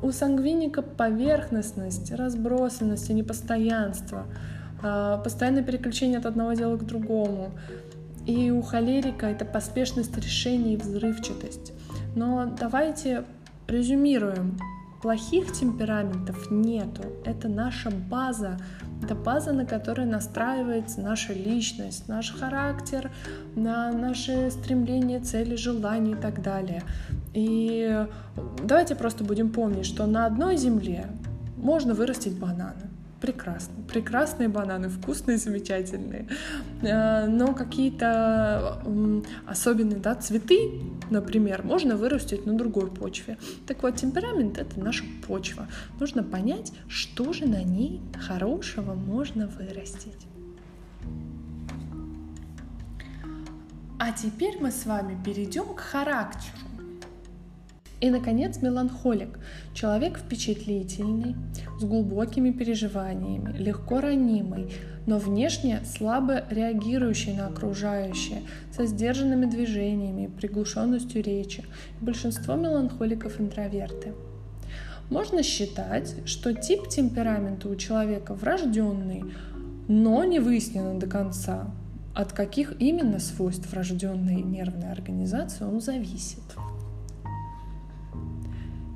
у 0.01 0.11
сангвиника 0.11 0.81
поверхностность, 0.81 2.11
разбросанность 2.11 3.09
и 3.09 3.13
непостоянство, 3.13 4.25
а, 4.81 5.17
постоянное 5.17 5.63
переключение 5.63 6.19
от 6.19 6.25
одного 6.25 6.53
дела 6.53 6.77
к 6.77 6.85
другому. 6.85 7.51
И 8.25 8.49
у 8.49 8.61
холерика 8.61 9.25
это 9.27 9.43
поспешность 9.45 10.17
решений 10.17 10.75
и 10.75 10.77
взрывчатость. 10.77 11.73
Но 12.15 12.55
давайте 12.59 13.23
резюмируем. 13.67 14.57
Плохих 15.07 15.53
темпераментов 15.53 16.51
нету. 16.51 17.01
Это 17.23 17.47
наша 17.47 17.89
база. 17.91 18.57
Это 19.01 19.15
база, 19.15 19.53
на 19.53 19.65
которой 19.65 20.05
настраивается 20.05 20.99
наша 20.99 21.31
личность, 21.31 22.09
наш 22.09 22.33
характер, 22.37 23.09
на 23.55 23.93
наши 23.93 24.51
стремления, 24.51 25.21
цели, 25.21 25.55
желания 25.55 26.11
и 26.11 26.15
так 26.15 26.41
далее. 26.41 26.83
И 27.33 28.05
давайте 28.61 28.95
просто 28.95 29.23
будем 29.23 29.49
помнить, 29.49 29.85
что 29.85 30.05
на 30.07 30.25
одной 30.25 30.57
земле 30.57 31.05
можно 31.55 31.93
вырастить 31.93 32.37
бананы 32.37 32.86
прекрасно. 33.21 33.75
Прекрасные 33.87 34.49
бананы, 34.49 34.89
вкусные, 34.89 35.37
замечательные. 35.37 36.27
Э, 36.81 37.27
но 37.27 37.53
какие-то 37.53 38.81
особенные 39.45 39.99
да, 39.99 40.15
цветы, 40.15 40.81
например, 41.09 41.63
можно 41.63 41.95
вырастить 41.95 42.45
на 42.45 42.57
другой 42.57 42.91
почве. 42.91 43.37
Так 43.65 43.83
вот, 43.83 43.95
темперамент— 43.95 44.57
это 44.59 44.79
наша 44.79 45.03
почва. 45.27 45.67
Нужно 45.99 46.23
понять, 46.23 46.71
что 46.87 47.33
же 47.33 47.47
на 47.47 47.63
ней 47.63 48.01
хорошего 48.27 48.93
можно 48.93 49.47
вырастить. 49.47 50.27
А 53.99 54.11
теперь 54.11 54.57
мы 54.61 54.71
с 54.71 54.85
вами 54.85 55.17
перейдем 55.23 55.73
к 55.73 55.79
характеру. 55.79 56.66
И, 57.99 58.11
наконец, 58.11 58.61
меланхолик. 58.61 59.39
Человек 59.73 60.19
впечатлительный, 60.19 61.35
с 61.79 61.83
глубокими 61.83 62.51
переживаниями, 62.51 63.57
легко 63.57 64.01
ранимый, 64.01 64.71
но 65.07 65.17
внешне 65.17 65.79
слабо 65.83 66.43
реагирующий 66.49 67.33
на 67.33 67.47
окружающее, 67.47 68.43
со 68.71 68.85
сдержанными 68.85 69.45
движениями, 69.45 70.27
приглушенностью 70.27 71.23
речи. 71.23 71.63
Большинство 71.99 72.55
меланхоликов 72.55 73.41
интроверты. 73.41 74.13
Можно 75.09 75.41
считать, 75.41 76.15
что 76.25 76.53
тип 76.53 76.89
темперамента 76.89 77.69
у 77.69 77.75
человека 77.75 78.35
врожденный, 78.35 79.23
но 79.87 80.23
не 80.23 80.39
выяснено 80.39 80.99
до 80.99 81.07
конца, 81.07 81.71
от 82.13 82.33
каких 82.33 82.79
именно 82.79 83.19
свойств 83.19 83.71
врожденной 83.71 84.43
нервной 84.43 84.91
организации 84.91 85.63
он 85.63 85.79
зависит. 85.79 86.43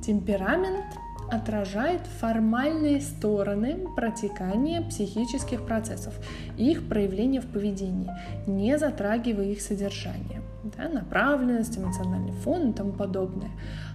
Темперамент 0.02 0.86
отражает 1.32 2.02
формальные 2.20 3.00
стороны 3.00 3.88
протекания 3.96 4.82
психических 4.82 5.66
процессов 5.66 6.14
и 6.58 6.72
их 6.72 6.88
проявления 6.90 7.40
в 7.40 7.48
поведении, 7.48 8.10
не 8.48 8.78
затрагивая 8.78 9.46
их 9.46 9.62
содержание. 9.62 10.42
Да, 10.64 10.90
направленность, 10.90 11.78
эмоциональный 11.78 12.34
фон 12.34 12.72
и 12.72 12.74
тому 12.74 12.92
подобное. 12.92 13.50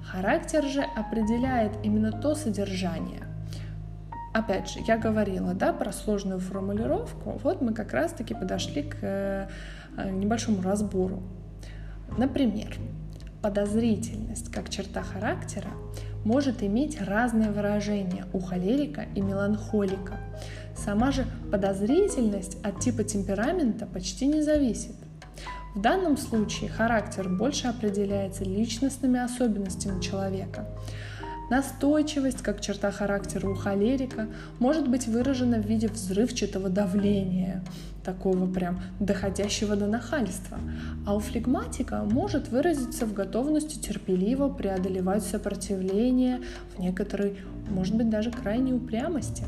Характер 0.05 0.65
же 0.65 0.83
определяет 0.83 1.73
именно 1.85 2.11
то 2.11 2.35
содержание. 2.35 3.23
Опять 4.33 4.71
же, 4.71 4.81
я 4.87 4.99
говорила 4.99 5.55
да, 5.55 5.73
про 5.73 5.93
сложную 5.93 6.41
формулировку, 6.41 7.39
вот 7.43 7.61
мы 7.63 7.73
как 7.73 7.93
раз-таки 7.93 8.35
подошли 8.35 8.83
к 8.83 8.97
э, 9.01 9.49
небольшому 10.11 10.63
разбору. 10.63 11.23
Например, 12.17 12.77
Подозрительность 13.47 14.51
как 14.51 14.71
черта 14.71 15.05
характера 15.05 15.69
может 16.25 16.65
иметь 16.65 17.01
разное 17.01 17.53
выражение 17.53 18.25
у 18.33 18.41
холерика 18.41 19.05
и 19.15 19.21
меланхолика. 19.21 20.19
Сама 20.75 21.13
же 21.13 21.25
подозрительность 21.53 22.57
от 22.65 22.81
типа 22.81 23.05
темперамента 23.05 23.87
почти 23.87 24.27
не 24.27 24.43
зависит. 24.43 24.97
В 25.77 25.81
данном 25.81 26.17
случае 26.17 26.71
характер 26.71 27.29
больше 27.29 27.69
определяется 27.69 28.43
личностными 28.43 29.21
особенностями 29.21 30.01
человека. 30.01 30.67
Настойчивость, 31.49 32.43
как 32.43 32.61
черта 32.61 32.91
характера 32.91 33.49
у 33.49 33.55
холерика, 33.55 34.27
может 34.59 34.89
быть 34.89 35.07
выражена 35.07 35.59
в 35.59 35.67
виде 35.67 35.87
взрывчатого 35.87 36.69
давления, 36.69 37.63
такого 38.07 38.47
прям 38.51 38.81
доходящего 39.01 39.75
до 39.75 39.89
нахальства. 39.89 40.59
А 41.05 41.15
у 41.17 41.19
флегматика 41.19 42.05
может 42.05 42.49
выразиться 42.49 43.05
в 43.05 43.13
готовности 43.13 43.79
терпеливо 43.79 44.49
преодолевать 44.49 45.25
сопротивление, 45.25 46.41
в 46.75 46.79
некоторой, 46.79 47.37
может 47.69 47.97
быть, 47.97 48.09
даже 48.09 48.31
крайней 48.31 48.73
упрямости. 48.73 49.45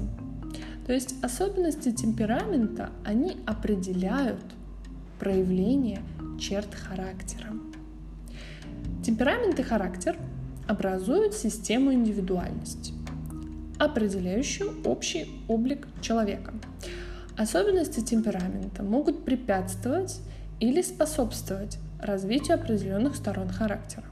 То 0.86 0.92
есть 0.92 1.14
особенности 1.22 1.92
темперамента, 1.92 2.90
они 3.04 3.36
определяют 3.46 4.44
проявление 5.20 6.00
черт 6.40 6.74
характера. 6.74 7.52
Темперамент 9.04 9.58
и 9.60 9.62
характер 9.62 10.16
образуют 10.66 11.34
систему 11.34 11.92
индивидуальности, 11.92 12.92
определяющую 13.78 14.82
общий 14.84 15.42
облик 15.46 15.86
человека. 16.00 16.52
Особенности 17.38 18.00
темперамента 18.00 18.82
могут 18.82 19.24
препятствовать 19.24 20.20
или 20.58 20.82
способствовать 20.82 21.78
развитию 22.00 22.56
определенных 22.56 23.14
сторон 23.14 23.48
характера. 23.48 24.04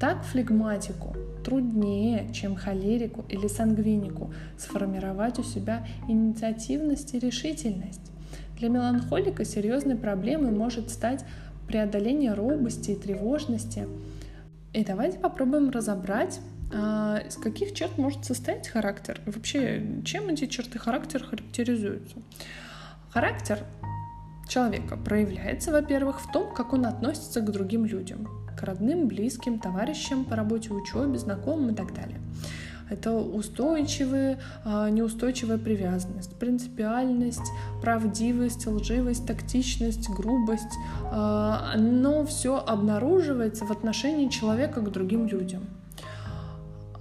Так 0.00 0.24
флегматику 0.24 1.14
труднее, 1.44 2.28
чем 2.34 2.56
холерику 2.56 3.24
или 3.28 3.46
сангвинику, 3.46 4.34
сформировать 4.56 5.38
у 5.38 5.44
себя 5.44 5.86
инициативность 6.08 7.14
и 7.14 7.20
решительность. 7.20 8.10
Для 8.58 8.70
меланхолика 8.70 9.44
серьезной 9.44 9.94
проблемой 9.94 10.50
может 10.50 10.90
стать 10.90 11.24
преодоление 11.68 12.34
робости 12.34 12.90
и 12.90 12.96
тревожности, 12.96 13.86
и 14.72 14.84
давайте 14.84 15.20
попробуем 15.20 15.70
разобрать, 15.70 16.40
а, 16.72 17.18
из 17.18 17.36
каких 17.36 17.74
черт 17.74 17.96
может 17.98 18.24
состоять 18.24 18.68
характер. 18.68 19.20
И 19.26 19.30
вообще, 19.30 20.02
чем 20.04 20.28
эти 20.28 20.46
черты 20.46 20.78
характера 20.78 21.24
характеризуются. 21.24 22.16
Характер 23.10 23.60
человека 24.48 24.96
проявляется, 24.96 25.72
во-первых, 25.72 26.20
в 26.20 26.30
том, 26.32 26.52
как 26.52 26.72
он 26.72 26.86
относится 26.86 27.40
к 27.40 27.50
другим 27.50 27.84
людям, 27.84 28.28
к 28.58 28.62
родным, 28.62 29.08
близким, 29.08 29.58
товарищам 29.58 30.24
по 30.24 30.36
работе, 30.36 30.72
учебе, 30.72 31.18
знакомым 31.18 31.70
и 31.70 31.74
так 31.74 31.94
далее. 31.94 32.20
Это 32.90 33.12
устойчивая, 33.12 34.38
неустойчивая 34.64 35.58
привязанность, 35.58 36.34
принципиальность, 36.38 37.52
правдивость, 37.82 38.66
лживость, 38.66 39.26
тактичность, 39.26 40.08
грубость. 40.08 40.72
А, 41.04 41.74
но 41.76 42.24
все 42.24 42.56
обнаруживается 42.56 43.66
в 43.66 43.70
отношении 43.70 44.28
человека 44.28 44.80
к 44.80 44.90
другим 44.90 45.26
людям. 45.26 45.66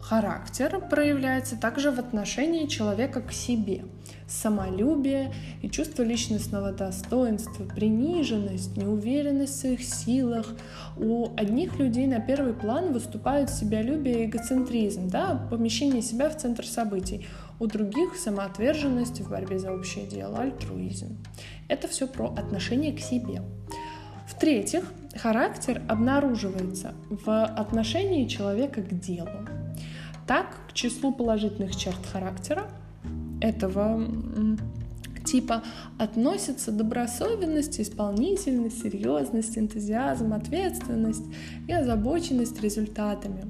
Характер 0.09 0.79
проявляется 0.89 1.57
также 1.57 1.91
в 1.91 1.99
отношении 1.99 2.65
человека 2.67 3.19
к 3.19 3.33
себе. 3.33 3.83
Самолюбие 4.25 5.33
и 5.61 5.69
чувство 5.69 6.01
личностного 6.01 6.71
достоинства, 6.71 7.65
приниженность, 7.65 8.77
неуверенность 8.77 9.55
в 9.55 9.59
своих 9.59 9.83
силах. 9.83 10.55
У 10.95 11.35
одних 11.35 11.77
людей 11.77 12.07
на 12.07 12.21
первый 12.21 12.53
план 12.53 12.93
выступают 12.93 13.49
себялюбие 13.49 14.23
и 14.23 14.25
эгоцентризм, 14.27 15.09
да, 15.09 15.45
помещение 15.49 16.01
себя 16.01 16.29
в 16.29 16.37
центр 16.37 16.65
событий. 16.65 17.27
У 17.59 17.67
других 17.67 18.15
самоотверженность 18.15 19.19
в 19.19 19.29
борьбе 19.29 19.59
за 19.59 19.73
общее 19.73 20.07
дело, 20.07 20.39
альтруизм. 20.39 21.17
Это 21.67 21.89
все 21.89 22.07
про 22.07 22.27
отношение 22.27 22.93
к 22.93 23.01
себе. 23.01 23.41
В-третьих, 24.25 24.85
характер 25.17 25.81
обнаруживается 25.89 26.93
в 27.09 27.43
отношении 27.43 28.25
человека 28.25 28.81
к 28.81 28.97
делу. 28.97 29.66
Так, 30.27 30.57
к 30.69 30.73
числу 30.73 31.13
положительных 31.13 31.75
черт 31.75 32.05
характера 32.05 32.67
этого 33.39 34.05
типа 35.23 35.63
относятся 35.97 36.71
добросовестность, 36.71 37.79
исполнительность, 37.79 38.81
серьезность, 38.81 39.57
энтузиазм, 39.57 40.33
ответственность 40.33 41.25
и 41.67 41.73
озабоченность 41.73 42.61
результатами. 42.61 43.45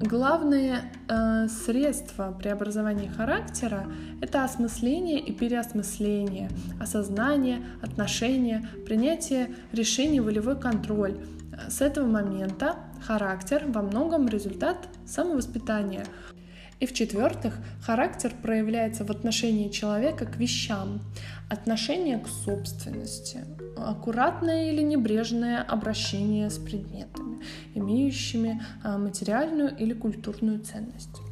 Главное 0.00 0.92
э, 1.08 1.48
средство 1.48 2.36
преобразования 2.38 3.08
характера— 3.08 3.86
это 4.20 4.44
осмысление 4.44 5.18
и 5.20 5.32
переосмысление, 5.32 6.50
осознание, 6.78 7.64
отношение, 7.80 8.68
принятие 8.84 9.54
решений, 9.72 10.20
волевой 10.20 10.60
контроль. 10.60 11.16
С 11.70 11.80
этого 11.80 12.06
момента 12.06 12.76
характер 13.02 13.64
во 13.68 13.82
многом 13.82 14.28
результат 14.28 14.88
самовоспитания. 15.06 16.04
И 16.78 16.86
в-четвертых, 16.86 17.58
характер 17.80 18.32
проявляется 18.42 19.04
в 19.04 19.10
отношении 19.10 19.70
человека 19.70 20.26
к 20.26 20.36
вещам, 20.36 21.00
отношение 21.48 22.18
к 22.18 22.28
собственности, 22.28 23.44
аккуратное 23.78 24.70
или 24.70 24.82
небрежное 24.82 25.62
обращение 25.62 26.50
с 26.50 26.58
предметами, 26.58 27.38
имеющими 27.74 28.62
а, 28.82 28.98
материальную 28.98 29.74
или 29.74 29.94
культурную 29.94 30.60
ценность. 30.60 31.25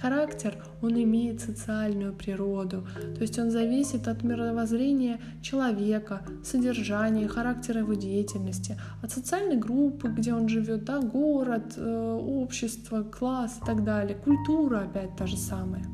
Характер, 0.00 0.56
он 0.80 1.02
имеет 1.02 1.40
социальную 1.40 2.12
природу, 2.12 2.86
то 3.16 3.22
есть 3.22 3.38
он 3.38 3.50
зависит 3.50 4.06
от 4.06 4.22
мировоззрения 4.22 5.18
человека, 5.42 6.22
содержания, 6.44 7.26
характера 7.26 7.80
его 7.80 7.94
деятельности, 7.94 8.78
от 9.02 9.10
социальной 9.10 9.56
группы, 9.56 10.08
где 10.08 10.32
он 10.34 10.48
живет, 10.48 10.84
да, 10.84 11.00
город, 11.00 11.74
э, 11.76 12.20
общество, 12.20 13.02
класс 13.02 13.58
и 13.60 13.66
так 13.66 13.82
далее, 13.82 14.14
культура 14.14 14.82
опять 14.82 15.16
та 15.16 15.26
же 15.26 15.36
самая. 15.36 15.84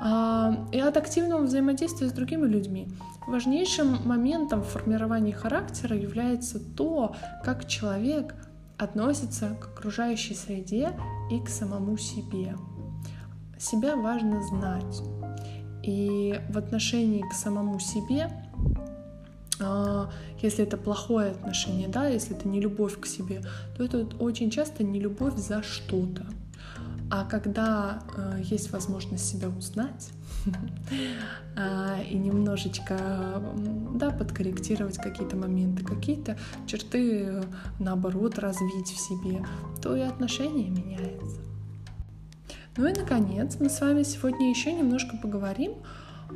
А, 0.00 0.66
и 0.72 0.80
от 0.80 0.96
активного 0.96 1.42
взаимодействия 1.42 2.08
с 2.08 2.12
другими 2.12 2.46
людьми. 2.46 2.88
Важнейшим 3.28 3.98
моментом 4.04 4.62
в 4.62 4.68
формировании 4.68 5.32
характера 5.32 5.96
является 5.96 6.58
то, 6.58 7.14
как 7.44 7.68
человек 7.68 8.34
относится 8.78 9.50
к 9.60 9.66
окружающей 9.66 10.34
среде 10.34 10.90
и 11.30 11.38
к 11.38 11.48
самому 11.48 11.96
себе. 11.98 12.56
Себя 13.62 13.94
важно 13.94 14.42
знать. 14.42 15.02
И 15.84 16.40
в 16.50 16.58
отношении 16.58 17.22
к 17.22 17.32
самому 17.32 17.78
себе, 17.78 18.28
а, 19.60 20.10
если 20.40 20.64
это 20.64 20.76
плохое 20.76 21.30
отношение, 21.30 21.86
да, 21.86 22.08
если 22.08 22.36
это 22.36 22.48
не 22.48 22.60
любовь 22.60 22.98
к 22.98 23.06
себе, 23.06 23.40
то 23.76 23.84
это 23.84 24.04
очень 24.18 24.50
часто 24.50 24.82
не 24.82 24.98
любовь 24.98 25.36
за 25.36 25.62
что-то. 25.62 26.26
А 27.08 27.24
когда 27.24 28.02
э, 28.16 28.40
есть 28.42 28.72
возможность 28.72 29.26
себя 29.26 29.48
узнать 29.48 30.10
э, 31.56 32.04
и 32.10 32.16
немножечко 32.16 33.42
да, 33.94 34.10
подкорректировать 34.10 34.96
какие-то 34.96 35.36
моменты, 35.36 35.84
какие-то 35.84 36.36
черты, 36.66 37.42
наоборот, 37.78 38.38
развить 38.38 38.88
в 38.88 38.98
себе, 38.98 39.44
то 39.80 39.94
и 39.94 40.00
отношение 40.00 40.70
меняется. 40.70 41.51
Ну 42.76 42.86
и, 42.88 42.92
наконец, 42.92 43.58
мы 43.60 43.68
с 43.68 43.80
вами 43.80 44.02
сегодня 44.02 44.48
еще 44.48 44.72
немножко 44.72 45.18
поговорим 45.18 45.74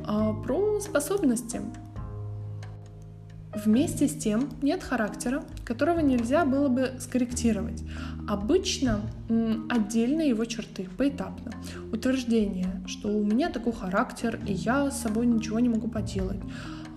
а, 0.05 0.33
про 0.33 0.79
способности. 0.79 1.61
Вместе 3.65 4.07
с 4.07 4.15
тем 4.15 4.49
нет 4.61 4.83
характера, 4.83 5.43
которого 5.65 5.99
нельзя 5.99 6.45
было 6.45 6.67
бы 6.67 6.91
скорректировать. 6.99 7.81
Обычно 8.27 9.01
отдельно 9.69 10.21
его 10.21 10.45
черты, 10.45 10.87
поэтапно. 10.95 11.51
Утверждение, 11.91 12.83
что 12.85 13.09
у 13.09 13.23
меня 13.23 13.49
такой 13.49 13.73
характер, 13.73 14.39
и 14.45 14.53
я 14.53 14.91
с 14.91 15.01
собой 15.01 15.25
ничего 15.25 15.59
не 15.59 15.69
могу 15.69 15.87
поделать. 15.87 16.39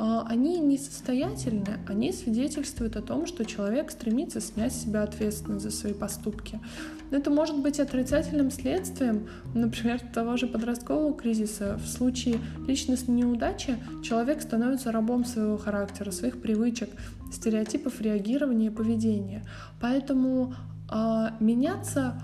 А, 0.02 0.24
они 0.26 0.58
несостоятельны, 0.60 1.78
они 1.86 2.10
свидетельствуют 2.10 2.96
о 2.96 3.02
том, 3.02 3.26
что 3.26 3.44
человек 3.44 3.90
стремится 3.90 4.40
снять 4.40 4.72
с 4.72 4.84
себя 4.84 5.02
ответственность 5.02 5.62
за 5.62 5.70
свои 5.70 5.92
поступки. 5.92 6.58
Это 7.10 7.28
может 7.28 7.58
быть 7.58 7.78
отрицательным 7.78 8.50
следствием, 8.50 9.28
например, 9.52 10.00
того 10.00 10.38
же 10.38 10.46
подросткового 10.46 11.12
кризиса. 11.12 11.78
В 11.84 11.86
случае 11.86 12.38
личностной 12.66 13.14
неудачи 13.14 13.76
человек 14.02 14.40
становится 14.40 14.90
рабом 14.90 15.26
своего 15.26 15.58
характера, 15.58 16.12
своих 16.12 16.40
привычек, 16.40 16.88
стереотипов 17.30 18.00
реагирования 18.00 18.68
и 18.68 18.70
поведения. 18.70 19.44
Поэтому 19.82 20.54
э, 20.90 21.26
меняться 21.40 22.14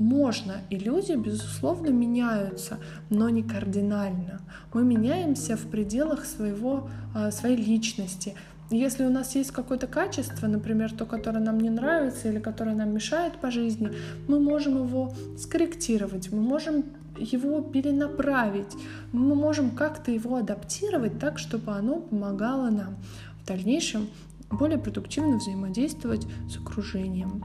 можно, 0.00 0.62
и 0.70 0.78
люди, 0.78 1.12
безусловно, 1.12 1.90
меняются, 1.90 2.78
но 3.10 3.28
не 3.28 3.42
кардинально. 3.42 4.40
Мы 4.72 4.82
меняемся 4.82 5.56
в 5.56 5.66
пределах 5.66 6.24
своего, 6.24 6.88
а, 7.14 7.30
своей 7.30 7.56
личности. 7.56 8.34
Если 8.70 9.04
у 9.04 9.10
нас 9.10 9.34
есть 9.34 9.50
какое-то 9.50 9.86
качество, 9.86 10.46
например, 10.46 10.92
то, 10.92 11.04
которое 11.04 11.40
нам 11.40 11.60
не 11.60 11.70
нравится 11.70 12.28
или 12.28 12.38
которое 12.38 12.74
нам 12.74 12.94
мешает 12.94 13.36
по 13.36 13.50
жизни, 13.50 13.90
мы 14.26 14.40
можем 14.40 14.82
его 14.82 15.12
скорректировать, 15.36 16.32
мы 16.32 16.40
можем 16.40 16.84
его 17.18 17.60
перенаправить, 17.60 18.72
мы 19.12 19.34
можем 19.34 19.70
как-то 19.70 20.10
его 20.10 20.36
адаптировать 20.36 21.18
так, 21.18 21.38
чтобы 21.38 21.72
оно 21.72 22.00
помогало 22.00 22.70
нам 22.70 22.96
в 23.42 23.46
дальнейшем 23.46 24.08
более 24.50 24.78
продуктивно 24.78 25.36
взаимодействовать 25.36 26.26
с 26.48 26.56
окружением. 26.56 27.44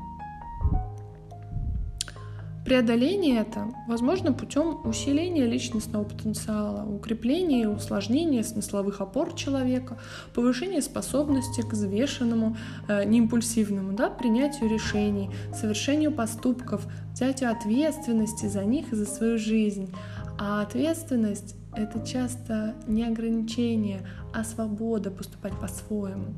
Преодоление 2.65 3.41
это 3.41 3.71
возможно 3.88 4.34
путем 4.34 4.80
усиления 4.86 5.45
личностного 5.45 6.04
потенциала, 6.04 6.84
укрепления 6.84 7.62
и 7.62 7.67
усложнения 7.67 8.41
смысловых 8.41 9.01
опор 9.01 9.36
человека, 9.36 9.99
повышения 10.34 10.82
способности 10.82 11.62
к 11.62 11.73
взвешенному, 11.73 12.58
э, 12.88 13.04
неимпульсивному 13.06 13.93
да, 13.93 14.10
принятию 14.10 14.67
решений, 14.67 15.30
совершению 15.54 16.12
поступков, 16.12 16.88
взятию 17.13 17.51
ответственности 17.51 18.47
за 18.47 18.65
них 18.65 18.91
и 18.91 18.95
за 18.95 19.06
свою 19.06 19.38
жизнь. 19.38 19.93
А 20.39 20.63
ответственность— 20.63 21.56
это 21.75 22.04
часто 22.04 22.73
не 22.88 23.04
ограничение, 23.04 24.08
а 24.34 24.43
свобода 24.43 25.12
поступать 25.12 25.54
по-своему. 25.60 26.34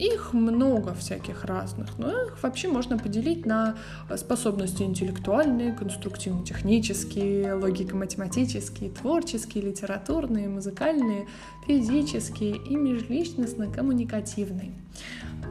Их 0.00 0.32
много 0.32 0.94
всяких 0.94 1.44
разных, 1.44 1.98
но 1.98 2.10
их 2.10 2.42
вообще 2.42 2.68
можно 2.68 2.96
поделить 2.96 3.44
на 3.44 3.76
способности 4.16 4.82
интеллектуальные, 4.82 5.74
конструктивно-технические, 5.74 7.52
логико-математические, 7.52 8.92
творческие, 8.92 9.62
литературные, 9.64 10.48
музыкальные, 10.48 11.26
физические 11.66 12.56
и 12.56 12.76
межличностно-коммуникативные. 12.76 14.72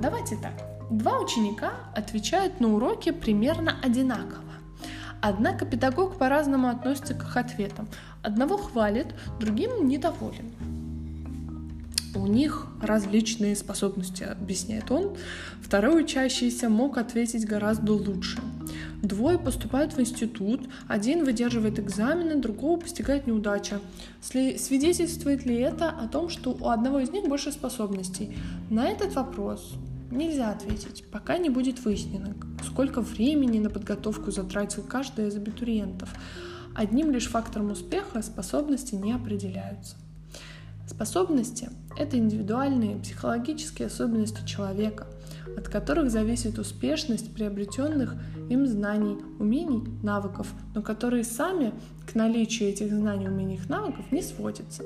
Давайте 0.01 0.35
так. 0.37 0.53
Два 0.89 1.19
ученика 1.19 1.73
отвечают 1.95 2.59
на 2.59 2.73
уроке 2.73 3.13
примерно 3.13 3.75
одинаково. 3.83 4.41
Однако 5.21 5.67
педагог 5.67 6.17
по-разному 6.17 6.69
относится 6.69 7.13
к 7.13 7.21
их 7.21 7.37
ответам. 7.37 7.87
Одного 8.23 8.57
хвалит, 8.57 9.13
другим 9.39 9.87
недоволен 9.87 10.78
у 12.15 12.27
них 12.27 12.67
различные 12.81 13.55
способности, 13.55 14.23
объясняет 14.23 14.91
он. 14.91 15.15
Второй 15.61 16.03
учащийся 16.03 16.69
мог 16.69 16.97
ответить 16.97 17.45
гораздо 17.45 17.93
лучше. 17.93 18.39
Двое 19.01 19.37
поступают 19.37 19.93
в 19.93 20.01
институт, 20.01 20.67
один 20.87 21.23
выдерживает 21.23 21.79
экзамены, 21.79 22.35
другого 22.35 22.79
постигает 22.79 23.27
неудача. 23.27 23.79
Свидетельствует 24.21 25.45
ли 25.45 25.55
это 25.55 25.89
о 25.89 26.07
том, 26.07 26.29
что 26.29 26.51
у 26.51 26.69
одного 26.69 26.99
из 26.99 27.11
них 27.11 27.27
больше 27.27 27.51
способностей? 27.51 28.37
На 28.69 28.87
этот 28.87 29.15
вопрос 29.15 29.75
нельзя 30.11 30.51
ответить, 30.51 31.05
пока 31.11 31.37
не 31.37 31.49
будет 31.49 31.83
выяснено, 31.85 32.35
сколько 32.65 33.01
времени 33.01 33.59
на 33.59 33.69
подготовку 33.69 34.31
затратил 34.31 34.83
каждый 34.83 35.27
из 35.27 35.35
абитуриентов. 35.35 36.09
Одним 36.75 37.11
лишь 37.11 37.27
фактором 37.27 37.71
успеха 37.71 38.21
способности 38.21 38.95
не 38.95 39.13
определяются. 39.13 39.95
Способности— 40.89 41.69
это 41.97 42.17
индивидуальные 42.17 42.97
психологические 42.97 43.87
особенности 43.87 44.43
человека, 44.47 45.05
от 45.55 45.69
которых 45.69 46.09
зависит 46.09 46.57
успешность 46.57 47.31
приобретенных 47.31 48.15
им 48.49 48.65
знаний, 48.65 49.17
умений, 49.37 49.83
навыков, 50.01 50.47
но 50.73 50.81
которые 50.81 51.23
сами 51.23 51.73
к 52.11 52.15
наличию 52.15 52.69
этих 52.69 52.91
знаний, 52.91 53.27
умений 53.27 53.57
и 53.63 53.71
навыков 53.71 54.11
не 54.11 54.23
сводятся. 54.23 54.83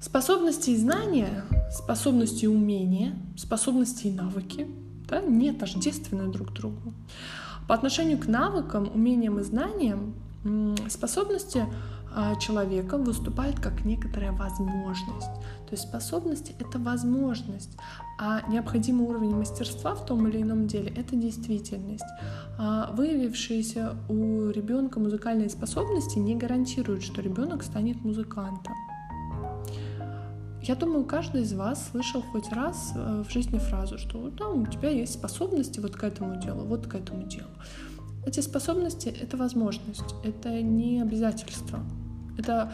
Способности 0.00 0.70
и 0.70 0.76
знания, 0.78 1.44
способности 1.70 2.46
и 2.46 2.48
умения, 2.48 3.14
способности 3.36 4.06
и 4.06 4.12
навыки 4.12 4.66
да, 5.08 5.20
не 5.20 5.52
тождественны 5.52 6.32
друг 6.32 6.54
другу. 6.54 6.94
По 7.68 7.74
отношению 7.74 8.18
к 8.18 8.28
навыкам, 8.28 8.90
умениям 8.94 9.38
и 9.40 9.42
знаниям 9.42 10.14
способности 10.88 11.66
человека 12.40 12.98
выступает 12.98 13.60
как 13.60 13.84
некоторая 13.84 14.32
возможность. 14.32 15.34
То 15.66 15.72
есть 15.72 15.84
способность— 15.84 16.54
это 16.58 16.78
возможность, 16.78 17.76
а 18.18 18.42
необходимый 18.48 19.06
уровень 19.06 19.34
мастерства 19.34 19.94
в 19.94 20.06
том 20.06 20.26
или 20.28 20.40
ином 20.42 20.66
деле— 20.66 20.92
это 20.96 21.16
действительность. 21.16 22.04
А 22.58 22.92
выявившиеся 22.92 23.96
у 24.08 24.50
ребенка 24.50 25.00
музыкальные 25.00 25.50
способности 25.50 26.18
не 26.18 26.36
гарантируют, 26.36 27.02
что 27.02 27.20
ребенок 27.20 27.62
станет 27.62 28.02
музыкантом. 28.02 28.74
Я 30.62 30.74
думаю, 30.74 31.04
каждый 31.04 31.42
из 31.42 31.52
вас 31.52 31.90
слышал 31.90 32.22
хоть 32.22 32.50
раз 32.50 32.92
э, 32.96 33.22
в 33.22 33.30
жизни 33.30 33.58
фразу, 33.58 33.98
что 33.98 34.30
да, 34.30 34.48
у 34.48 34.66
тебя 34.66 34.90
есть 34.90 35.14
способности 35.14 35.78
вот 35.78 35.94
к 35.94 36.02
этому 36.02 36.40
делу, 36.40 36.64
вот 36.64 36.88
к 36.88 36.94
этому 36.96 37.22
делу. 37.22 37.50
Эти 38.26 38.40
способности— 38.40 39.08
это 39.22 39.36
возможность, 39.36 40.14
это 40.24 40.60
не 40.60 41.00
обязательство. 41.00 41.78
Это 42.38 42.72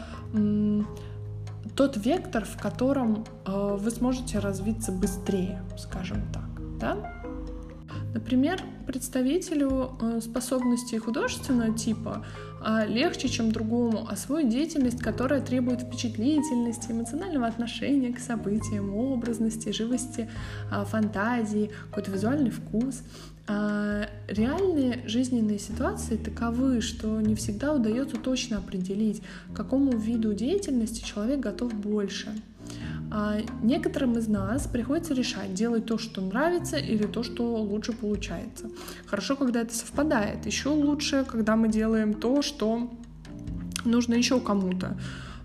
тот 1.75 1.97
вектор, 1.97 2.45
в 2.45 2.59
котором 2.61 3.25
э, 3.45 3.77
вы 3.79 3.89
сможете 3.89 4.39
развиться 4.39 4.91
быстрее, 4.91 5.61
скажем 5.77 6.21
так, 6.31 6.43
да? 6.79 7.23
Например, 8.13 8.61
представителю 8.85 9.91
э, 9.99 10.21
способностей 10.21 10.99
художественного 10.99 11.75
типа 11.75 12.23
а, 12.65 12.85
легче, 12.85 13.27
чем 13.27 13.51
другому, 13.51 14.07
освоить 14.09 14.47
деятельность, 14.49 14.99
которая 14.99 15.41
требует 15.41 15.81
впечатлительности, 15.81 16.91
эмоционального 16.91 17.45
отношения 17.45 18.13
к 18.13 18.19
событиям, 18.19 18.95
образности, 18.95 19.69
живости, 19.73 20.29
а, 20.71 20.85
фантазии, 20.85 21.71
какой-то 21.89 22.11
визуальный 22.11 22.51
вкус. 22.51 23.01
А 23.45 24.07
реальные 24.27 25.03
жизненные 25.05 25.59
ситуации 25.59 26.15
таковы, 26.15 26.81
что 26.81 27.19
не 27.19 27.35
всегда 27.35 27.73
удается 27.73 28.17
точно 28.17 28.57
определить, 28.57 29.21
к 29.51 29.55
какому 29.55 29.97
виду 29.97 30.33
деятельности 30.33 31.03
человек 31.03 31.41
готов 31.41 31.73
больше. 31.73 32.29
А 33.11 33.39
некоторым 33.61 34.17
из 34.17 34.27
нас 34.27 34.65
приходится 34.65 35.13
решать, 35.13 35.53
делать 35.53 35.85
то, 35.85 35.97
что 35.97 36.21
нравится, 36.21 36.77
или 36.77 37.05
то, 37.05 37.21
что 37.21 37.57
лучше 37.57 37.91
получается. 37.91 38.69
Хорошо, 39.05 39.35
когда 39.35 39.61
это 39.61 39.75
совпадает. 39.75 40.45
Еще 40.45 40.69
лучше, 40.69 41.25
когда 41.29 41.55
мы 41.55 41.67
делаем 41.67 42.13
то, 42.13 42.41
что 42.41 42.91
нужно 43.85 44.15
еще 44.15 44.39
кому-то, 44.39 44.97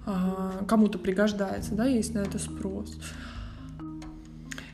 а, 0.07 0.65
кому-то 0.67 0.99
пригождается, 0.99 1.75
да, 1.75 1.85
есть 1.85 2.15
на 2.15 2.21
это 2.21 2.39
спрос. 2.39 2.97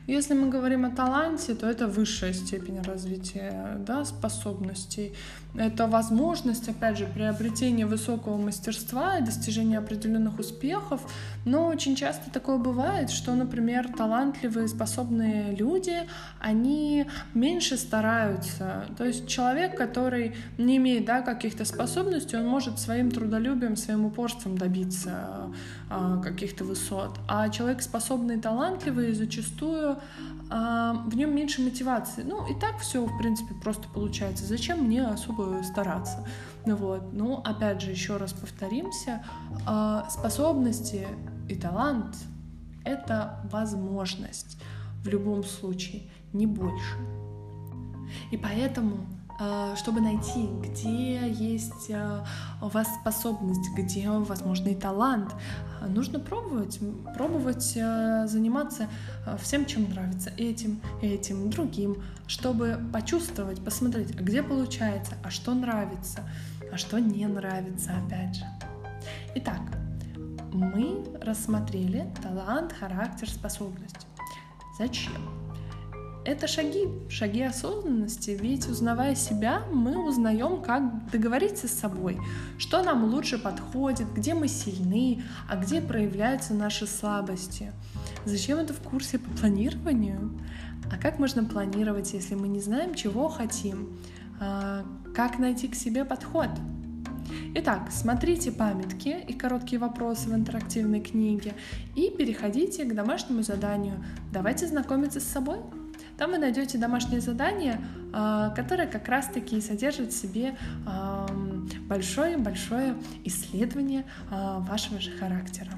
Если 0.06 0.34
мы 0.34 0.50
говорим 0.50 0.84
о 0.84 0.90
таланте, 0.90 1.54
то 1.54 1.66
это 1.66 1.86
высшая 1.86 2.34
степень 2.34 2.82
развития 2.82 3.78
да, 3.86 4.04
способностей. 4.04 5.14
Это 5.54 5.86
возможность, 5.86 6.68
опять 6.68 6.98
же, 6.98 7.06
приобретения 7.06 7.86
высокого 7.86 8.36
мастерства 8.36 9.16
и 9.16 9.22
достижения 9.22 9.78
определенных 9.78 10.38
успехов. 10.38 11.00
Но 11.46 11.68
очень 11.68 11.96
часто 11.96 12.30
такое 12.30 12.58
бывает, 12.58 13.08
что, 13.08 13.34
например, 13.34 13.88
талантливые, 13.96 14.68
способные 14.68 15.56
люди, 15.56 16.02
они 16.38 17.06
меньше 17.32 17.78
стараются. 17.78 18.84
То 18.98 19.04
есть 19.04 19.26
человек, 19.26 19.74
который 19.74 20.34
не 20.58 20.76
имеет 20.76 21.06
да, 21.06 21.22
каких-то 21.22 21.64
способностей, 21.64 22.36
он 22.36 22.46
может 22.46 22.78
своим 22.78 23.10
трудолюбием, 23.10 23.76
своим 23.76 24.04
упорством 24.04 24.58
добиться 24.58 25.50
каких-то 26.22 26.64
высот. 26.64 27.18
А 27.28 27.48
человек 27.48 27.82
способный 27.82 28.36
и 28.36 28.40
талантливый 28.40 29.12
зачастую 29.12 29.98
а, 30.50 30.94
в 31.06 31.16
нем 31.16 31.34
меньше 31.34 31.62
мотивации. 31.62 32.22
Ну, 32.22 32.46
и 32.46 32.58
так 32.58 32.78
все, 32.78 33.04
в 33.04 33.18
принципе, 33.18 33.54
просто 33.54 33.88
получается. 33.88 34.44
Зачем 34.44 34.84
мне 34.84 35.04
особо 35.04 35.62
стараться? 35.62 36.26
Вот. 36.64 37.12
Ну, 37.12 37.36
опять 37.44 37.80
же, 37.80 37.90
еще 37.90 38.16
раз 38.16 38.32
повторимся, 38.32 39.24
а, 39.66 40.08
способности 40.10 41.06
и 41.48 41.54
талант— 41.54 42.16
это 42.84 43.40
возможность 43.50 44.58
в 45.02 45.08
любом 45.08 45.44
случае, 45.44 46.02
не 46.32 46.46
больше. 46.46 46.96
И 48.30 48.36
поэтому 48.36 49.06
чтобы 49.76 50.00
найти, 50.00 50.48
где 50.62 51.28
есть 51.28 51.90
э, 51.90 52.24
у 52.62 52.68
вас 52.68 52.86
способность, 53.00 53.68
где, 53.76 54.08
возможно, 54.08 54.68
и 54.68 54.74
талант. 54.74 55.34
Э, 55.80 55.86
нужно 55.86 56.20
пробовать, 56.20 56.78
пробовать 57.16 57.72
заниматься 57.72 58.88
всем, 59.42 59.66
чем 59.66 59.90
нравится, 59.90 60.30
этим, 60.36 60.80
этим, 61.02 61.50
другим, 61.50 62.02
чтобы 62.26 62.78
почувствовать, 62.92 63.64
посмотреть, 63.64 64.14
где 64.14 64.42
получается, 64.42 65.14
а 65.24 65.30
что 65.30 65.52
нравится, 65.54 66.20
а 66.72 66.76
что 66.76 66.98
не 66.98 67.26
нравится, 67.26 67.92
опять 68.06 68.36
же. 68.36 68.44
Итак, 69.34 69.60
мы 70.52 71.04
рассмотрели 71.20 72.06
талант, 72.22 72.72
характер, 72.72 73.28
способность. 73.28 74.06
Зачем? 74.78 75.43
Это 76.24 76.46
шаги, 76.46 76.88
шаги 77.08 77.42
осознанности, 77.42 78.30
ведь 78.30 78.66
узнавая 78.68 79.14
себя, 79.14 79.62
мы 79.72 80.06
узнаем, 80.06 80.62
как 80.62 81.10
договориться 81.10 81.68
с 81.68 81.72
собой, 81.72 82.18
что 82.58 82.82
нам 82.82 83.04
лучше 83.04 83.38
подходит, 83.38 84.12
где 84.14 84.34
мы 84.34 84.48
сильны, 84.48 85.22
а 85.48 85.56
где 85.56 85.80
проявляются 85.80 86.54
наши 86.54 86.86
слабости. 86.86 87.72
Зачем 88.24 88.58
это 88.58 88.72
в 88.72 88.80
курсе 88.80 89.18
по 89.18 89.30
планированию? 89.38 90.38
А 90.90 90.96
как 90.96 91.18
можно 91.18 91.44
планировать, 91.44 92.12
если 92.12 92.34
мы 92.34 92.48
не 92.48 92.60
знаем, 92.60 92.94
чего 92.94 93.28
хотим? 93.28 93.96
А, 94.40 94.84
как 95.14 95.38
найти 95.38 95.68
к 95.68 95.74
себе 95.74 96.04
подход? 96.04 96.48
Итак, 97.54 97.88
смотрите 97.90 98.52
памятки 98.52 99.16
и 99.26 99.32
короткие 99.32 99.78
вопросы 99.78 100.28
в 100.28 100.34
интерактивной 100.34 101.00
книге 101.00 101.54
и 101.94 102.10
переходите 102.10 102.84
к 102.84 102.94
домашнему 102.94 103.42
заданию. 103.42 104.04
Давайте 104.32 104.66
знакомиться 104.66 105.20
с 105.20 105.24
собой. 105.24 105.58
Там 106.18 106.30
вы 106.30 106.38
найдете 106.38 106.78
домашнее 106.78 107.20
задание, 107.20 107.80
а, 108.12 108.50
которое 108.50 108.86
как 108.86 109.08
раз-таки 109.08 109.60
содержит 109.60 110.12
в 110.12 110.16
себе 110.16 110.56
большое-большое 111.88 112.96
исследование 113.24 114.04
а, 114.30 114.60
вашего 114.60 115.00
же 115.00 115.10
характера. 115.12 115.72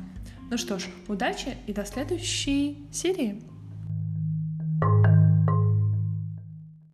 Ну 0.51 0.59
что 0.59 0.79
ж, 0.79 0.85
удачи 1.09 1.57
и 1.67 1.73
до 1.73 1.85
следующей 1.85 2.87
серии! 2.93 3.43